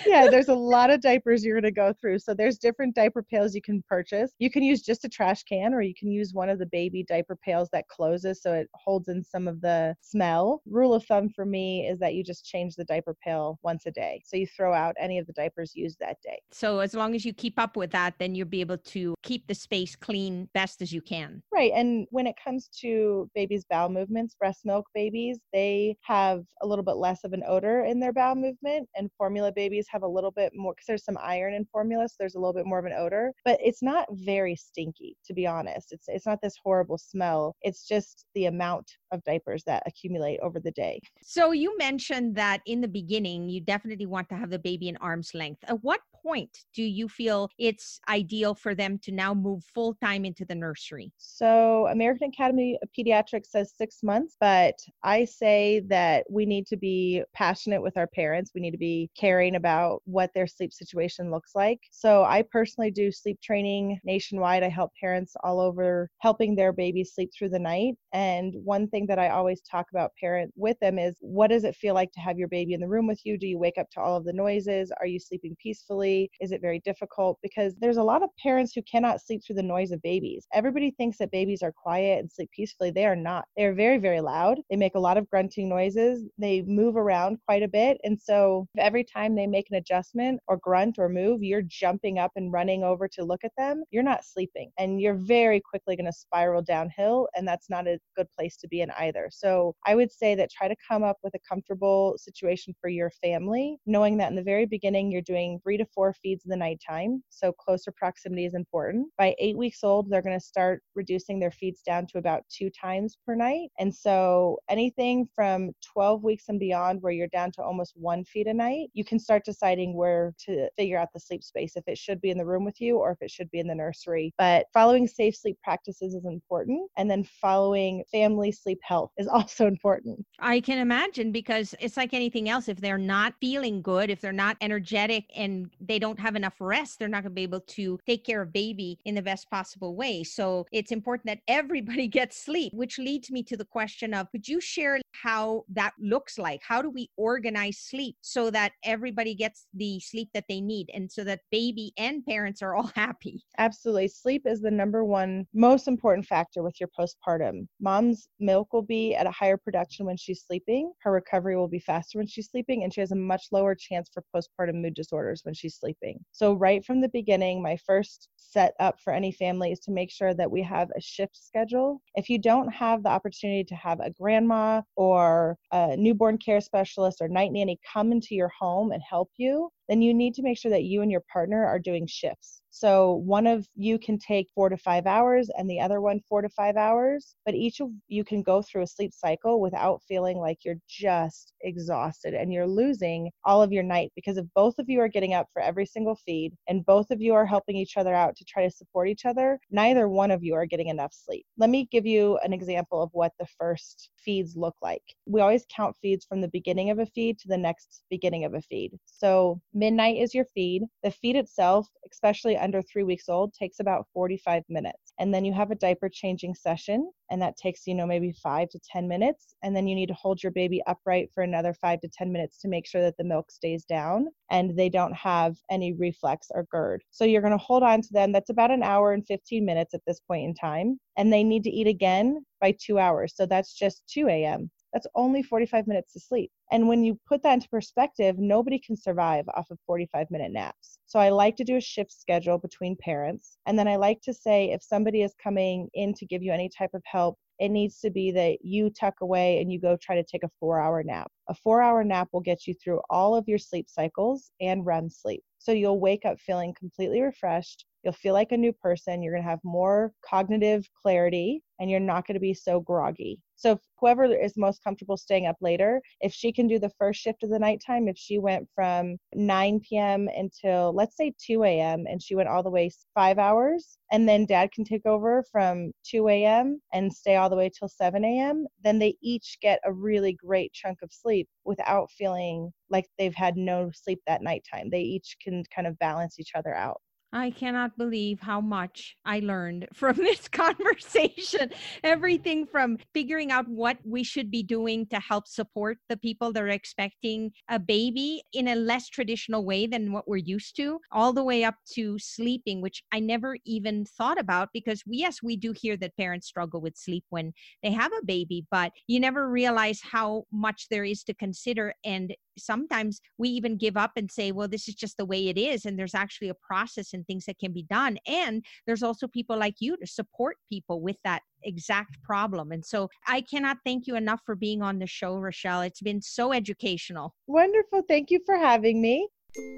yeah, 0.05 0.29
there's 0.29 0.47
a 0.47 0.53
lot 0.53 0.89
of 0.89 1.01
diapers 1.01 1.43
you're 1.43 1.59
going 1.59 1.63
to 1.63 1.71
go 1.71 1.93
through. 1.99 2.19
So 2.19 2.33
there's 2.33 2.57
different 2.57 2.95
diaper 2.95 3.23
pails 3.23 3.55
you 3.55 3.61
can 3.61 3.83
purchase. 3.87 4.31
You 4.39 4.49
can 4.49 4.63
use 4.63 4.81
just 4.81 5.05
a 5.05 5.09
trash 5.09 5.43
can 5.43 5.73
or 5.73 5.81
you 5.81 5.93
can 5.97 6.11
use 6.11 6.33
one 6.33 6.49
of 6.49 6.59
the 6.59 6.65
baby 6.67 7.03
diaper 7.03 7.35
pails 7.35 7.69
that 7.73 7.87
closes 7.87 8.41
so 8.41 8.53
it 8.53 8.67
holds 8.73 9.07
in 9.07 9.23
some 9.23 9.47
of 9.47 9.61
the 9.61 9.95
smell. 10.01 10.61
Rule 10.65 10.93
of 10.93 11.05
thumb 11.05 11.29
for 11.29 11.45
me 11.45 11.87
is 11.87 11.99
that 11.99 12.13
you 12.13 12.23
just 12.23 12.45
change 12.45 12.75
the 12.75 12.85
diaper 12.85 13.15
pail 13.23 13.59
once 13.63 13.85
a 13.85 13.91
day. 13.91 14.21
So 14.25 14.37
you 14.37 14.47
throw 14.47 14.73
out 14.73 14.95
any 14.99 15.19
of 15.19 15.27
the 15.27 15.33
diapers 15.33 15.73
used 15.75 15.99
that 15.99 16.17
day. 16.23 16.39
So 16.51 16.79
as 16.79 16.93
long 16.93 17.15
as 17.15 17.25
you 17.25 17.33
keep 17.33 17.59
up 17.59 17.75
with 17.75 17.91
that, 17.91 18.15
then 18.19 18.35
you'll 18.35 18.47
be 18.47 18.61
able 18.61 18.77
to 18.77 19.15
keep 19.23 19.47
the 19.47 19.55
space 19.55 19.95
clean 19.95 20.49
best 20.53 20.81
as 20.81 20.91
you 20.91 21.01
can. 21.01 21.41
Right. 21.51 21.71
And 21.73 22.07
when 22.11 22.27
it 22.27 22.35
comes 22.43 22.69
to 22.81 23.29
babies' 23.35 23.65
bowel 23.69 23.89
movements, 23.89 24.35
breast 24.35 24.61
milk 24.65 24.85
babies, 24.93 25.39
they 25.53 25.97
have 26.01 26.43
a 26.61 26.67
little 26.67 26.83
bit 26.83 26.95
less 26.95 27.23
of 27.23 27.33
an 27.33 27.43
odor 27.47 27.85
in 27.85 27.99
their 27.99 28.13
bowel 28.13 28.35
movement 28.35 28.87
and 28.95 29.09
formula 29.17 29.49
formula 29.50 29.70
babies 29.70 29.88
have 29.89 30.03
a 30.03 30.08
little 30.08 30.32
bit 30.32 30.51
more 30.56 30.74
because 30.74 30.86
there's 30.88 31.03
some 31.03 31.18
iron 31.22 31.53
in 31.53 31.65
formula, 31.72 32.08
so 32.08 32.15
there's 32.20 32.36
a 32.36 32.39
little 32.39 32.53
bit 32.53 32.65
more 32.65 32.79
of 32.79 32.86
an 32.86 32.94
odor. 32.94 33.32
But 33.46 33.60
it's 33.63 33.82
not 33.82 34.08
very 34.12 34.56
stinky, 34.56 35.18
to 35.25 35.34
be 35.34 35.48
honest. 35.48 35.91
It's 35.91 36.06
it's 36.08 36.25
not 36.25 36.39
this 36.41 36.56
horrible 36.63 36.98
smell. 36.98 37.56
It's 37.62 37.88
just 37.88 38.25
the 38.36 38.46
amount 38.46 38.91
of 39.11 39.23
diapers 39.23 39.63
that 39.65 39.83
accumulate 39.85 40.39
over 40.41 40.59
the 40.59 40.71
day. 40.71 40.99
So 41.21 41.51
you 41.51 41.77
mentioned 41.77 42.35
that 42.35 42.61
in 42.65 42.81
the 42.81 42.87
beginning, 42.87 43.49
you 43.49 43.61
definitely 43.61 44.05
want 44.05 44.29
to 44.29 44.35
have 44.35 44.49
the 44.49 44.59
baby 44.59 44.89
in 44.89 44.97
arm's 44.97 45.33
length. 45.33 45.63
At 45.67 45.83
what 45.83 46.01
point 46.21 46.65
do 46.73 46.83
you 46.83 47.07
feel 47.07 47.49
it's 47.57 47.99
ideal 48.09 48.53
for 48.53 48.75
them 48.75 48.99
to 49.03 49.11
now 49.11 49.33
move 49.33 49.63
full 49.73 49.95
time 49.95 50.25
into 50.25 50.45
the 50.45 50.55
nursery? 50.55 51.11
So, 51.17 51.87
American 51.87 52.29
Academy 52.29 52.77
of 52.81 52.89
Pediatrics 52.97 53.47
says 53.47 53.73
six 53.75 54.03
months, 54.03 54.35
but 54.39 54.75
I 55.03 55.25
say 55.25 55.81
that 55.87 56.25
we 56.29 56.45
need 56.45 56.67
to 56.67 56.77
be 56.77 57.23
passionate 57.33 57.81
with 57.81 57.97
our 57.97 58.07
parents. 58.07 58.51
We 58.53 58.61
need 58.61 58.71
to 58.71 58.77
be 58.77 59.09
caring 59.17 59.55
about 59.55 60.01
what 60.05 60.31
their 60.33 60.47
sleep 60.47 60.73
situation 60.73 61.31
looks 61.31 61.51
like. 61.55 61.79
So, 61.91 62.23
I 62.23 62.43
personally 62.51 62.91
do 62.91 63.11
sleep 63.11 63.39
training 63.41 63.99
nationwide. 64.03 64.63
I 64.63 64.69
help 64.69 64.91
parents 64.99 65.33
all 65.43 65.59
over 65.59 66.09
helping 66.19 66.55
their 66.55 66.73
babies 66.73 67.13
sleep 67.13 67.31
through 67.37 67.49
the 67.49 67.59
night. 67.59 67.95
And 68.13 68.53
one 68.63 68.87
thing 68.87 68.99
that 69.08 69.20
I 69.20 69.29
always 69.29 69.62
talk 69.62 69.88
about 69.91 70.12
parent 70.20 70.53
with 70.56 70.79
them 70.79 71.00
is 71.00 71.18
what 71.22 71.48
does 71.48 71.63
it 71.63 71.75
feel 71.75 71.94
like 71.94 72.12
to 72.13 72.20
have 72.20 72.38
your 72.38 72.48
baby 72.48 72.74
in 72.74 72.79
the 72.79 72.88
room 72.88 73.08
with 73.08 73.22
you? 73.25 73.38
Do 73.38 73.48
you 73.48 73.58
wake 73.58 73.77
up 73.77 73.89
to 73.91 74.00
all 74.00 74.15
of 74.15 74.25
the 74.25 74.34
noises? 74.34 74.91
Are 75.00 75.06
you 75.06 75.20
sleeping 75.20 75.56
peacefully? 75.62 76.29
Is 76.41 76.51
it 76.51 76.62
very 76.62 76.79
difficult? 76.79 77.39
Because 77.41 77.75
there's 77.79 77.98
a 77.98 78.03
lot 78.03 78.24
of 78.24 78.29
parents 78.41 78.74
who 78.74 78.82
cannot 78.84 79.22
sleep 79.22 79.41
through 79.46 79.56
the 79.56 79.63
noise 79.63 79.91
of 79.91 80.01
babies. 80.01 80.48
Everybody 80.53 80.91
thinks 80.91 81.18
that 81.18 81.32
babies 81.32 81.62
are 81.62 81.72
quiet 81.72 82.20
and 82.20 82.32
sleep 82.32 82.50
peacefully. 82.56 82.91
They 82.91 83.06
are 83.06 83.15
not. 83.15 83.46
They 83.56 83.65
are 83.65 83.74
very, 83.74 83.98
very 83.98 84.22
loud. 84.22 84.60
They 84.70 84.75
make 84.75 84.96
a 84.96 85.00
lot 85.00 85.18
of 85.18 85.29
grunting 85.29 85.70
noises. 85.70 86.24
They 86.38 86.62
move 86.63 86.96
around 86.96 87.38
quite 87.46 87.63
a 87.63 87.68
bit. 87.68 87.98
And 88.03 88.20
so 88.20 88.68
every 88.77 89.03
time 89.03 89.36
they 89.36 89.48
make 89.48 89.68
an 89.70 89.77
adjustment 89.77 90.39
or 90.48 90.58
grunt 90.58 90.98
or 91.00 91.10
move, 91.10 91.44
you're 91.44 91.62
jumping 91.62 92.20
up 92.20 92.32
and 92.36 92.51
running 92.51 92.84
over 92.84 93.08
to 93.08 93.24
look 93.24 93.44
at 93.44 93.51
them. 93.58 93.84
You're 93.91 94.03
not 94.03 94.25
sleeping 94.25 94.72
and 94.77 95.01
you're 95.01 95.15
very 95.15 95.60
quickly 95.60 95.96
going 95.96 96.06
to 96.06 96.13
spiral 96.13 96.62
downhill. 96.62 97.27
And 97.36 97.48
that's 97.48 97.70
not 97.70 97.88
a 97.88 98.00
good 98.15 98.27
place 98.38 98.58
to 98.58 98.68
be 98.68 98.82
in 98.82 98.88
either. 98.98 99.29
So 99.31 99.75
I 99.86 99.96
would 99.96 100.12
say 100.12 100.36
that 100.36 100.51
try 100.51 100.67
to 100.67 100.75
come 100.88 101.03
up 101.03 101.17
with 101.24 101.34
a 101.36 101.39
comfortable 101.48 102.15
situation 102.17 102.74
for 102.79 102.89
your 102.89 103.12
family, 103.22 103.77
knowing 103.86 104.17
that 104.17 104.29
in 104.29 104.36
the 104.36 104.43
very 104.43 104.65
beginning 104.65 105.12
you're 105.12 105.22
doing 105.22 105.60
three 105.63 105.77
to 105.77 105.86
four 105.93 106.13
feeds 106.13 106.46
in 106.46 106.50
the 106.50 106.58
nighttime. 106.58 107.24
So 107.29 107.51
closer 107.51 107.91
proximity 107.91 108.46
is 108.46 108.53
important. 108.53 109.08
By 109.17 109.36
eight 109.39 109.58
weeks 109.58 109.84
old, 109.84 110.10
they're 110.10 110.22
going 110.22 110.39
to 110.39 110.46
start 110.46 110.81
reducing 110.96 111.39
their 111.39 111.51
feeds 111.51 111.81
down 111.81 112.08
to 112.08 112.17
about 112.17 112.43
two 112.50 112.69
times 112.69 113.17
per 113.25 113.36
night. 113.36 113.69
And 113.79 113.93
so 113.93 114.60
anything 114.69 115.27
from 115.36 115.72
12 115.93 116.24
weeks 116.24 116.46
and 116.50 116.60
beyond, 116.60 117.01
where 117.01 117.13
you're 117.13 117.27
down 117.27 117.51
to 117.53 117.62
almost 117.62 117.93
one 117.96 118.24
feed 118.25 118.48
a 118.48 118.53
night, 118.53 118.89
you 118.93 119.03
can 119.03 119.19
start 119.19 119.46
deciding 119.46 119.96
where 119.96 120.34
to 120.46 120.69
figure 120.77 120.98
out 120.98 121.10
the 121.13 121.19
sleep 121.19 121.43
space, 121.43 121.74
if 121.75 121.84
it 121.88 121.98
should 121.98 122.22
be 122.22 122.29
in 122.29 122.38
the 122.38 122.46
room 122.46 122.65
with 122.65 122.79
you 122.79 122.98
or 122.98 123.12
if 123.12 123.22
it 123.22 123.31
should 123.31 123.50
be 123.51 123.60
in 123.60 123.67
the 123.67 123.75
nursery. 123.75 124.34
But 124.38 124.67
following 124.74 125.08
safe 125.08 125.36
sleep 125.36 125.58
practices 125.63 126.13
is 126.13 126.25
important. 126.25 126.89
And 126.98 127.10
then 127.10 127.24
following 127.24 128.03
family 128.12 128.51
sleep 128.51 128.78
health 128.83 129.12
is 129.17 129.27
also 129.39 129.67
important. 129.67 130.25
I 130.39 130.59
can 130.59 130.79
imagine 130.79 131.31
because 131.31 131.75
it's 131.79 131.98
like 131.98 132.13
anything 132.13 132.50
else. 132.50 132.67
If 132.67 132.79
they're 132.81 132.98
not 132.98 133.33
feeling 133.39 133.81
good, 133.81 134.09
if 134.09 134.21
they're 134.21 134.31
not 134.31 134.57
energetic 134.62 135.25
and 135.36 135.69
they 135.79 136.00
don't 136.00 136.19
have 136.19 136.36
enough 136.36 136.55
rest, 136.59 137.00
they're 137.00 137.07
not 137.07 137.24
going 137.24 137.31
to 137.31 137.36
be 137.36 137.43
able 137.43 137.62
to 137.62 138.00
take 138.05 138.25
care 138.25 138.41
of 138.41 138.53
baby 138.53 139.00
in 139.05 139.15
the 139.15 139.21
best 139.21 139.50
possible 139.50 139.95
way. 139.95 140.24
So 140.24 140.65
it's 140.71 140.91
important 140.91 141.27
that 141.27 141.39
everybody 141.48 142.07
gets 142.19 142.43
sleep, 142.43 142.74
which 142.74 142.98
leads 143.00 143.31
me 143.31 143.43
to 143.43 143.57
the 143.57 143.65
question 143.65 144.13
of 144.13 144.29
could 144.31 144.48
you 144.48 144.62
share 144.62 145.00
how 145.21 145.63
that 145.69 145.93
looks 146.00 146.38
like? 146.38 146.62
How 146.63 146.81
do 146.81 146.89
we 146.89 147.09
organize 147.17 147.77
sleep 147.77 148.15
so 148.21 148.50
that 148.51 148.74
everybody 148.83 149.36
gets 149.36 149.67
the 149.74 150.00
sleep 150.00 150.29
that 150.33 150.45
they 150.48 150.62
need 150.62 150.89
and 150.93 151.12
so 151.12 151.24
that 151.24 151.41
baby 151.51 151.91
and 151.98 152.25
parents 152.25 152.62
are 152.62 152.75
all 152.77 152.91
happy? 152.95 153.43
Absolutely. 153.57 154.07
Sleep 154.07 154.43
is 154.45 154.62
the 154.62 154.71
number 154.71 155.03
one 155.03 155.48
most 155.53 155.88
important 155.88 156.25
factor 156.25 156.63
with 156.63 156.79
your 156.79 156.89
postpartum. 156.98 157.67
Mom's 157.79 158.29
milk 158.39 158.68
will 158.73 158.81
be 158.81 159.15
at 159.15 159.27
a 159.27 159.31
higher 159.31 159.57
production 159.57 160.05
when 160.05 160.17
she's 160.17 160.43
sleeping. 160.45 160.91
Her 161.01 161.11
recovery 161.11 161.55
will 161.55 161.67
be 161.67 161.79
faster 161.79 162.17
when 162.17 162.27
she's 162.27 162.49
sleeping, 162.49 162.83
and 162.83 162.93
she 162.93 163.01
has 163.01 163.11
a 163.11 163.15
much 163.15 163.47
lower 163.51 163.75
chance 163.75 164.09
for 164.13 164.23
postpartum 164.35 164.81
mood 164.81 164.93
disorders 164.93 165.41
when 165.43 165.53
she's 165.53 165.75
sleeping. 165.75 166.23
So, 166.31 166.53
right 166.53 166.83
from 166.83 167.01
the 167.01 167.09
beginning, 167.09 167.61
my 167.61 167.77
first 167.85 168.29
set 168.35 168.73
up 168.79 168.99
for 168.99 169.13
any 169.13 169.31
family 169.31 169.71
is 169.71 169.79
to 169.81 169.91
make 169.91 170.11
sure 170.11 170.33
that 170.33 170.49
we 170.49 170.61
have 170.63 170.89
a 170.95 171.01
shift 171.01 171.38
schedule. 171.38 172.01
If 172.15 172.29
you 172.29 172.39
don't 172.39 172.69
have 172.73 173.03
the 173.03 173.09
opportunity 173.09 173.63
to 173.65 173.75
have 173.75 173.99
a 173.99 174.09
grandma 174.09 174.81
or 174.95 175.57
a 175.71 175.95
newborn 175.97 176.38
care 176.38 176.61
specialist 176.61 177.21
or 177.21 177.27
night 177.27 177.51
nanny 177.51 177.79
come 177.91 178.11
into 178.11 178.35
your 178.35 178.51
home 178.59 178.91
and 178.91 179.01
help 179.07 179.29
you, 179.38 179.69
then 179.89 180.01
you 180.01 180.13
need 180.13 180.36
to 180.36 180.43
make 180.43 180.58
sure 180.58 180.72
that 180.72 180.84
you 180.84 181.01
and 181.01 181.12
your 181.12 181.24
partner 181.34 181.65
are 181.65 181.79
doing 181.79 182.08
shifts. 182.08 182.62
So 182.69 183.15
one 183.25 183.48
of 183.48 183.67
you 183.75 183.98
can 183.98 184.19
take 184.19 184.48
four 184.53 184.69
to 184.69 184.77
five 184.77 185.08
hours 185.08 185.50
and 185.58 185.67
the 185.67 185.79
other 185.79 186.01
one 186.01 186.22
four 186.29 186.43
to 186.43 186.50
five 186.50 186.77
hours, 186.77 187.36
but 187.43 187.55
each 187.55 187.79
of 187.81 187.89
you 188.08 188.24
can 188.24 188.43
go 188.43 188.62
through 188.62 188.84
a 188.84 188.88
sleep 188.88 189.12
cycle 189.13 189.60
without 189.60 190.03
feeling 190.08 190.38
like 190.38 190.60
you're 190.63 190.79
just 190.88 191.53
exhausted 191.62 192.36
and 192.36 192.53
you're 192.53 192.67
losing 192.67 193.31
all 193.43 193.63
of 193.63 193.72
your 193.72 193.84
night 193.84 194.12
because 194.15 194.38
if 194.38 194.46
both 194.55 194.77
of 194.77 194.88
you 194.88 195.00
are 195.00 195.08
getting 195.08 195.34
up 195.34 195.48
for 195.51 195.62
every 195.62 195.86
single 195.86 196.15
feed 196.15 196.53
and 196.67 196.86
both 196.86 197.10
of 197.10 197.19
you 197.19 197.34
are 197.34 197.46
helping 197.46 197.75
each 197.75 197.98
other 197.98 198.13
out 198.13 198.36
to 198.36 198.46
try 198.46 198.63
to 198.63 198.72
support 198.72 199.10
each 199.10 199.25
other, 199.25 199.60
neither 199.72 200.08
one 200.08 200.29
of 200.29 200.43
you 200.43 200.53
are 200.53 200.67
getting 200.67 200.89
enough 200.89 201.13
sleep. 201.13 201.46
Let 201.58 201.72
me 201.72 201.88
give 201.91 202.05
you 202.05 202.38
an 202.43 202.53
example 202.53 203.01
of 203.01 203.10
what 203.13 203.34
the 203.39 203.48
first 203.58 204.12
feeds 204.24 204.55
look 204.55 204.75
like. 204.81 205.03
We 205.25 205.41
always 205.41 205.65
count 205.75 205.96
feeds 206.01 206.25
from 206.25 206.39
the 206.39 206.48
beginning 206.50 206.91
of 206.91 207.00
a 207.00 207.05
feed 207.08 207.39
to 207.39 207.48
the 207.48 207.58
next 207.58 208.03
beginning 208.12 208.46
of 208.46 208.53
a 208.53 208.62
feed. 208.62 208.91
So 209.05 209.60
midnight 209.79 210.17
is 210.17 210.36
your 210.36 210.45
feed. 210.53 210.83
The 211.03 211.12
feed 211.12 211.38
itself, 211.38 211.88
especially 212.12 212.57
under 212.57 212.81
three 212.81 213.03
weeks 213.03 213.29
old, 213.29 213.53
takes 213.53 213.79
about 213.79 214.07
45 214.13 214.63
minutes. 214.67 215.13
And 215.19 215.33
then 215.33 215.45
you 215.45 215.53
have 215.53 215.71
a 215.71 215.75
diaper 215.75 216.09
changing 216.09 216.53
session, 216.55 217.09
and 217.31 217.41
that 217.41 217.55
takes, 217.55 217.88
you 217.88 217.95
know, 217.95 218.05
maybe 218.05 218.33
five 218.33 218.69
to 218.69 218.79
10 218.91 219.07
minutes. 219.07 219.55
And 219.63 219.74
then 219.75 219.88
you 219.88 219.95
need 219.95 220.07
to 220.07 220.13
hold 220.13 220.43
your 220.43 220.51
baby 220.51 220.81
upright 220.86 221.29
for 221.33 221.43
another 221.43 221.74
five 221.74 222.01
to 222.01 222.09
10 222.09 222.31
minutes 222.31 222.59
to 222.59 222.67
make 222.67 222.86
sure 222.86 223.01
that 223.01 223.15
the 223.17 223.24
milk 223.24 223.51
stays 223.51 223.86
down 223.86 224.27
and 224.51 224.77
they 224.77 224.89
don't 224.89 225.15
have 225.15 225.55
any 225.71 225.93
reflux 225.93 226.48
or 226.53 226.67
GERD. 226.71 227.01
So 227.12 227.24
you're 227.24 227.41
going 227.41 227.51
to 227.51 227.57
hold 227.57 227.83
on 227.83 228.01
to 228.01 228.13
them. 228.13 228.31
That's 228.31 228.50
about 228.50 228.71
an 228.71 228.83
hour 228.83 229.13
and 229.13 229.25
15 229.25 229.65
minutes 229.65 229.93
at 229.93 230.01
this 230.05 230.19
point 230.19 230.45
in 230.45 230.53
time. 230.53 231.00
And 231.17 231.31
they 231.31 231.43
need 231.43 231.63
to 231.63 231.71
eat 231.71 231.88
again 231.88 232.45
by 232.59 232.75
two 232.79 233.00
hours. 233.00 233.33
So 233.36 233.45
that's 233.45 233.74
just 233.74 234.03
2 234.13 234.27
a.m. 234.27 234.69
That's 234.93 235.08
only 235.15 235.43
45 235.43 235.88
minutes 235.88 236.13
to 236.13 236.19
sleep. 236.19 236.51
And 236.72 236.88
when 236.88 237.03
you 237.03 237.19
put 237.27 237.43
that 237.43 237.53
into 237.53 237.69
perspective, 237.69 238.38
nobody 238.39 238.79
can 238.79 238.96
survive 238.96 239.46
off 239.55 239.69
of 239.72 239.79
45 239.86 240.27
minute 240.31 240.51
naps. 240.51 240.98
So 241.05 241.19
I 241.19 241.29
like 241.29 241.55
to 241.58 241.63
do 241.63 241.77
a 241.77 241.81
shift 241.81 242.12
schedule 242.12 242.58
between 242.58 242.96
parents. 242.96 243.58
And 243.65 243.77
then 243.77 243.88
I 243.88 243.98
like 243.98 244.22
to 244.22 244.34
say 244.34 244.72
if 244.72 244.84
somebody 244.84 245.22
is 245.22 245.34
coming 245.41 245.89
in 245.93 246.13
to 246.15 246.25
give 246.25 246.41
you 246.41 246.51
any 246.51 246.69
type 246.69 246.91
of 246.93 247.03
help, 247.05 247.38
it 247.60 247.69
needs 247.69 248.00
to 248.00 248.10
be 248.10 248.31
that 248.31 248.63
you 248.63 248.89
tuck 248.89 249.15
away 249.22 249.60
and 249.60 249.72
you 249.72 249.79
go 249.79 249.98
try 250.01 250.15
to 250.15 250.24
take 250.24 250.43
a 250.43 250.50
four 250.60 250.79
hour 250.79 251.03
nap. 251.03 251.29
A 251.50 251.53
four 251.53 251.81
hour 251.81 252.03
nap 252.03 252.29
will 252.31 252.39
get 252.39 252.65
you 252.65 252.74
through 252.74 253.01
all 253.10 253.36
of 253.36 253.48
your 253.48 253.58
sleep 253.58 253.89
cycles 253.89 254.51
and 254.62 254.86
REM 254.86 255.10
sleep. 255.10 255.43
So 255.58 255.74
you'll 255.74 256.00
wake 256.00 256.25
up 256.25 256.39
feeling 256.39 256.74
completely 256.77 257.22
refreshed. 257.22 257.86
You'll 258.03 258.13
feel 258.13 258.34
like 258.34 258.53
a 258.53 258.58
new 258.58 258.72
person. 258.72 259.22
You're 259.22 259.34
going 259.34 259.43
to 259.43 259.50
have 259.50 259.60
more 259.63 260.13
cognitive 260.25 260.88
clarity 261.01 261.62
and 261.79 261.91
you're 261.91 262.00
not 262.00 262.25
going 262.25 262.36
to 262.36 262.39
be 262.39 262.53
so 262.53 262.79
groggy. 262.79 263.39
So 263.59 263.77
whoever 263.99 264.23
is 264.23 264.55
most 264.55 264.81
comfortable 264.85 265.17
staying 265.17 265.45
up 265.45 265.57
later, 265.59 266.01
if 266.21 266.33
she 266.33 266.53
can 266.53 266.65
do 266.67 266.79
the 266.79 266.93
first 266.97 267.19
shift 267.19 267.43
of 267.43 267.49
the 267.49 267.59
nighttime, 267.59 268.07
if 268.07 268.17
she 268.17 268.39
went 268.39 268.69
from 268.73 269.17
9 269.33 269.81
p.m. 269.81 270.29
until 270.33 270.93
let's 270.93 271.17
say 271.17 271.33
2 271.45 271.65
a.m. 271.65 272.05
and 272.07 272.24
she 272.24 272.35
went 272.35 272.48
all 272.48 272.63
the 272.63 272.69
way 272.69 272.89
five 273.13 273.37
hours, 273.37 273.98
and 274.13 274.29
then 274.29 274.45
dad 274.45 274.72
can 274.72 274.85
take 274.85 275.05
over 275.05 275.43
from 275.51 275.91
2 276.05 276.29
a.m. 276.29 276.81
and 276.93 277.11
stay 277.11 277.35
all 277.35 277.50
the 277.50 277.57
way 277.57 277.69
till 277.69 277.89
7 277.89 278.24
a.m., 278.24 278.65
then 278.81 278.98
they 278.98 279.17
each 279.22 279.57
get 279.61 279.81
a 279.83 279.91
really 279.91 280.31
great 280.31 280.72
chunk 280.72 281.00
of 281.01 281.11
sleep 281.11 281.50
without 281.65 282.09
feeling 282.11 282.72
like 282.89 283.07
they've 283.17 283.35
had 283.35 283.57
no 283.57 283.91
sleep 283.93 284.22
that 284.25 284.41
nighttime. 284.41 284.89
They 284.89 285.01
each 285.01 285.35
can 285.43 285.63
kind 285.75 285.85
of 285.85 286.00
balance 286.00 286.39
each 286.39 286.51
other 286.55 286.74
out. 286.74 287.01
I 287.31 287.51
cannot 287.51 287.96
believe 287.98 288.39
how 288.39 288.59
much 288.59 289.15
I 289.24 289.39
learned 289.39 289.87
from 289.94 290.18
this 290.18 290.48
conversation. 290.48 291.72
Everything 292.03 292.65
from 292.65 292.98
figuring 293.13 293.51
out 293.51 293.68
what 293.68 293.98
we 294.03 294.24
should 294.24 294.50
be 294.50 294.63
doing 294.63 295.05
to 295.07 295.20
help 295.20 295.48
support 295.48 295.98
the 296.09 296.18
people 296.18 296.51
that 296.53 296.63
are 296.63 296.70
expecting 296.70 297.51
a 297.70 297.79
baby 297.79 298.42
in 298.53 298.70
a 298.70 298.75
less 298.75 299.07
traditional 299.07 299.63
way 299.63 299.85
than 299.85 300.11
what 300.11 300.27
we're 300.27 300.37
used 300.37 300.75
to, 300.77 301.00
all 301.11 301.33
the 301.33 301.44
way 301.44 301.63
up 301.63 301.75
to 301.94 302.18
sleeping, 302.18 302.81
which 302.81 303.03
I 303.11 303.20
never 303.20 303.57
even 303.65 304.05
thought 304.05 304.39
about 304.39 304.70
because, 304.74 305.03
yes, 305.05 305.44
we 305.44 305.55
do 305.55 305.74
hear 305.79 305.98
that 305.98 306.18
parents 306.18 306.48
struggle 306.48 306.81
with 306.81 306.98
sleep 306.98 307.25
when 307.29 307.53
they 307.83 307.92
have 307.92 308.11
a 308.11 308.25
baby, 308.25 308.65
but 308.72 308.92
you 309.07 309.20
never 309.20 309.50
realize 309.50 310.01
how 310.01 310.46
much 310.51 310.87
there 310.89 311.05
is 311.05 311.24
to 311.25 311.33
consider. 311.35 311.94
And 312.03 312.33
sometimes 312.57 313.20
we 313.38 313.50
even 313.50 313.77
give 313.77 313.98
up 313.98 314.12
and 314.16 314.29
say, 314.31 314.51
well, 314.51 314.68
this 314.68 314.88
is 314.88 314.96
just 314.96 315.18
the 315.18 315.25
way 315.25 315.48
it 315.48 315.57
is. 315.57 315.85
And 315.85 315.98
there's 315.98 316.16
actually 316.16 316.50
a 316.50 316.55
process 316.55 317.14
and 317.14 317.25
things 317.25 317.46
that 317.46 317.59
can 317.59 317.72
be 317.72 317.83
done. 317.83 318.18
And 318.27 318.64
there's 318.85 319.03
also 319.03 319.27
people 319.27 319.57
like 319.57 319.75
you 319.79 319.98
to 319.98 320.07
support 320.07 320.57
people 320.70 321.01
with 321.01 321.18
that 321.24 321.42
exact 321.64 322.22
problem. 322.24 322.72
And 322.72 322.85
so 322.85 323.09
I 323.27 323.42
cannot 323.42 323.77
thank 323.85 324.07
you 324.07 324.16
enough 324.16 324.42
for 324.46 324.55
being 324.55 324.81
on 324.81 325.00
the 325.00 325.07
show, 325.07 325.38
Rochelle. 325.38 325.81
It's 325.81 326.01
been 326.01 326.22
so 326.22 326.53
educational. 326.53 327.35
Wonderful. 327.48 328.03
Thank 328.07 328.31
you 328.31 328.40
for 328.46 328.57
having 328.57 329.01
me. 329.01 329.27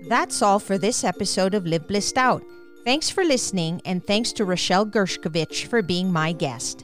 That's 0.10 0.42
all 0.42 0.60
for 0.60 0.78
this 0.78 1.04
episode 1.04 1.54
of 1.54 1.66
Live 1.66 1.88
Blissed 1.88 2.18
Out. 2.18 2.44
Thanks 2.84 3.10
for 3.10 3.24
listening, 3.24 3.82
and 3.86 4.06
thanks 4.06 4.34
to 4.34 4.46
Rochelle 4.46 4.86
Gershkovich 4.86 5.68
for 5.68 5.82
being 5.82 6.12
my 6.12 6.32
guest. 6.32 6.84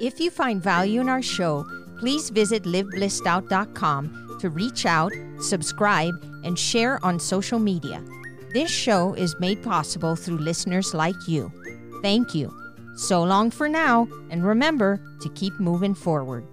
If 0.00 0.20
you 0.20 0.30
find 0.30 0.62
value 0.62 1.00
in 1.00 1.08
our 1.08 1.22
show, 1.22 1.64
please 1.98 2.30
visit 2.30 2.64
liveblissedout.com 2.64 4.38
to 4.40 4.50
reach 4.50 4.86
out, 4.86 5.12
subscribe, 5.40 6.14
and 6.44 6.58
share 6.58 7.04
on 7.04 7.18
social 7.18 7.58
media. 7.58 8.02
This 8.52 8.70
show 8.70 9.14
is 9.14 9.38
made 9.40 9.62
possible 9.62 10.16
through 10.16 10.38
listeners 10.38 10.94
like 10.94 11.28
you. 11.28 11.52
Thank 12.02 12.34
you. 12.34 12.54
So 12.96 13.22
long 13.22 13.50
for 13.50 13.68
now, 13.68 14.08
and 14.30 14.46
remember 14.46 15.00
to 15.20 15.28
keep 15.30 15.58
moving 15.60 15.94
forward. 15.94 16.46